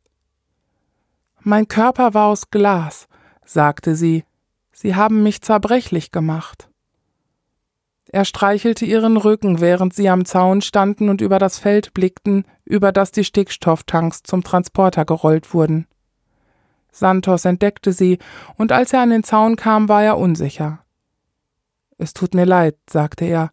Mein 1.40 1.66
Körper 1.66 2.14
war 2.14 2.28
aus 2.28 2.50
Glas, 2.50 3.08
sagte 3.44 3.96
sie. 3.96 4.22
Sie 4.70 4.94
haben 4.94 5.24
mich 5.24 5.42
zerbrechlich 5.42 6.12
gemacht. 6.12 6.70
Er 8.06 8.24
streichelte 8.24 8.84
ihren 8.84 9.16
Rücken, 9.16 9.60
während 9.60 9.92
sie 9.92 10.08
am 10.08 10.24
Zaun 10.24 10.62
standen 10.62 11.08
und 11.08 11.20
über 11.20 11.40
das 11.40 11.58
Feld 11.58 11.94
blickten, 11.94 12.44
über 12.64 12.92
das 12.92 13.10
die 13.10 13.24
Stickstofftanks 13.24 14.22
zum 14.22 14.44
Transporter 14.44 15.04
gerollt 15.04 15.52
wurden. 15.52 15.88
Santos 16.90 17.44
entdeckte 17.44 17.92
sie, 17.92 18.18
und 18.56 18.72
als 18.72 18.92
er 18.92 19.00
an 19.00 19.10
den 19.10 19.24
Zaun 19.24 19.56
kam, 19.56 19.88
war 19.88 20.02
er 20.02 20.18
unsicher. 20.18 20.80
Es 21.98 22.14
tut 22.14 22.34
mir 22.34 22.44
leid, 22.44 22.76
sagte 22.88 23.24
er, 23.24 23.50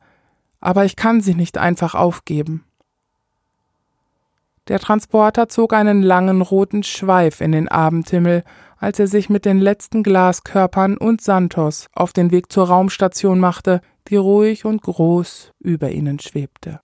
aber 0.60 0.86
ich 0.86 0.96
kann 0.96 1.22
sie 1.22 1.36
nicht 1.36 1.58
einfach 1.58 1.96
aufgeben. 1.96 2.66
Der 4.68 4.80
Transporter 4.80 5.48
zog 5.48 5.74
einen 5.74 6.02
langen 6.02 6.42
roten 6.42 6.82
Schweif 6.82 7.40
in 7.40 7.52
den 7.52 7.68
Abendhimmel, 7.68 8.44
als 8.78 9.00
er 9.00 9.08
sich 9.08 9.30
mit 9.30 9.46
den 9.46 9.60
letzten 9.60 10.02
Glaskörpern 10.02 10.98
und 10.98 11.22
Santos 11.22 11.88
auf 11.94 12.14
den 12.14 12.32
Weg 12.32 12.52
zur 12.52 12.68
Raumstation 12.68 13.40
machte, 13.40 13.82
die 14.08 14.16
ruhig 14.16 14.66
und 14.66 14.82
groß 14.82 15.52
über 15.60 15.92
ihnen 15.92 16.20
schwebte. 16.20 16.82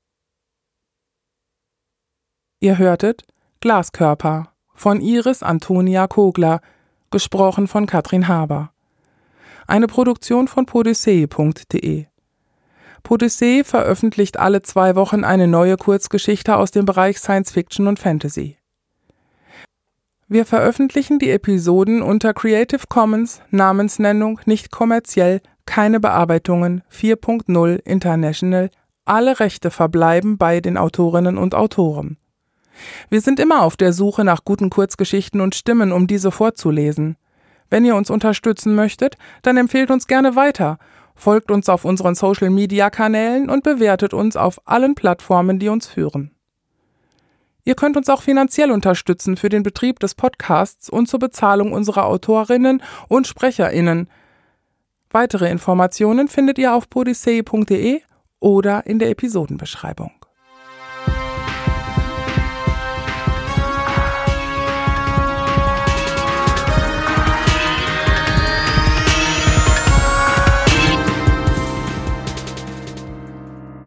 Ihr 2.60 2.78
hörtet 2.78 3.24
Glaskörper 3.60 4.51
von 4.82 5.00
Iris 5.00 5.44
Antonia 5.44 6.08
Kogler, 6.08 6.60
gesprochen 7.12 7.68
von 7.68 7.86
Katrin 7.86 8.28
Haber. 8.28 8.72
Eine 9.68 9.86
Produktion 9.86 10.48
von 10.48 10.66
podyssee.de. 10.66 12.08
Podyssee 13.04 13.64
veröffentlicht 13.64 14.40
alle 14.40 14.64
zwei 14.64 14.96
Wochen 14.96 15.24
eine 15.24 15.48
neue 15.48 15.78
Kurzgeschichte 15.78 16.58
aus 16.58 16.72
dem 16.72 16.86
Bereich 16.86 17.20
Science 17.20 17.52
Fiction 17.52 17.86
und 17.86 18.00
Fantasy. 18.00 18.58
Wir 20.28 20.48
veröffentlichen 20.48 21.20
die 21.20 21.30
Episoden 21.30 22.02
unter 22.02 22.34
Creative 22.34 22.88
Commons, 22.90 23.40
Namensnennung, 23.52 24.40
nicht 24.46 24.72
kommerziell, 24.72 25.42
keine 25.68 26.00
Bearbeitungen 26.00 26.82
4.0 26.92 27.80
International, 27.86 28.72
alle 29.06 29.40
Rechte 29.40 29.70
verbleiben 29.70 30.40
bei 30.40 30.60
den 30.60 30.76
Autorinnen 30.76 31.38
und 31.38 31.54
Autoren. 31.54 32.18
Wir 33.10 33.22
sind 33.22 33.40
immer 33.40 33.62
auf 33.64 33.78
der 33.78 33.94
Suche 33.94 34.24
nach 34.24 34.44
guten 34.46 34.70
Kurzgeschichten 34.70 35.42
und 35.42 35.56
Stimmen, 35.56 35.92
um 35.92 36.08
diese 36.08 36.32
vorzulesen. 36.32 37.18
Wenn 37.70 37.86
ihr 37.86 37.96
uns 37.96 38.10
unterstützen 38.10 38.76
möchtet, 38.76 39.18
dann 39.44 39.58
empfehlt 39.58 39.92
uns 39.92 40.08
gerne 40.08 40.36
weiter 40.36 40.78
folgt 41.22 41.52
uns 41.52 41.70
auf 41.70 41.86
unseren 41.86 42.16
Social-Media-Kanälen 42.16 43.50
und 43.50 43.64
bewertet 43.64 44.14
uns 44.14 44.36
auf 44.36 44.60
allen 44.68 44.96
Plattformen, 44.96 45.60
die 45.60 45.70
uns 45.70 45.88
führen. 45.88 46.32
Ihr 47.64 47.76
könnt 47.76 47.96
uns 47.96 48.10
auch 48.10 48.24
finanziell 48.24 48.72
unterstützen 48.72 49.38
für 49.38 49.50
den 49.50 49.62
Betrieb 49.62 50.00
des 50.00 50.16
Podcasts 50.16 50.90
und 50.90 51.08
zur 51.08 51.20
Bezahlung 51.20 51.74
unserer 51.74 52.06
Autorinnen 52.08 52.82
und 53.08 53.28
Sprecherinnen. 53.28 54.10
Weitere 55.12 55.52
Informationen 55.52 56.28
findet 56.28 56.58
ihr 56.58 56.74
auf 56.74 56.90
podyssee.de 56.90 58.02
oder 58.40 58.88
in 58.88 58.98
der 58.98 59.12
Episodenbeschreibung. 59.12 60.12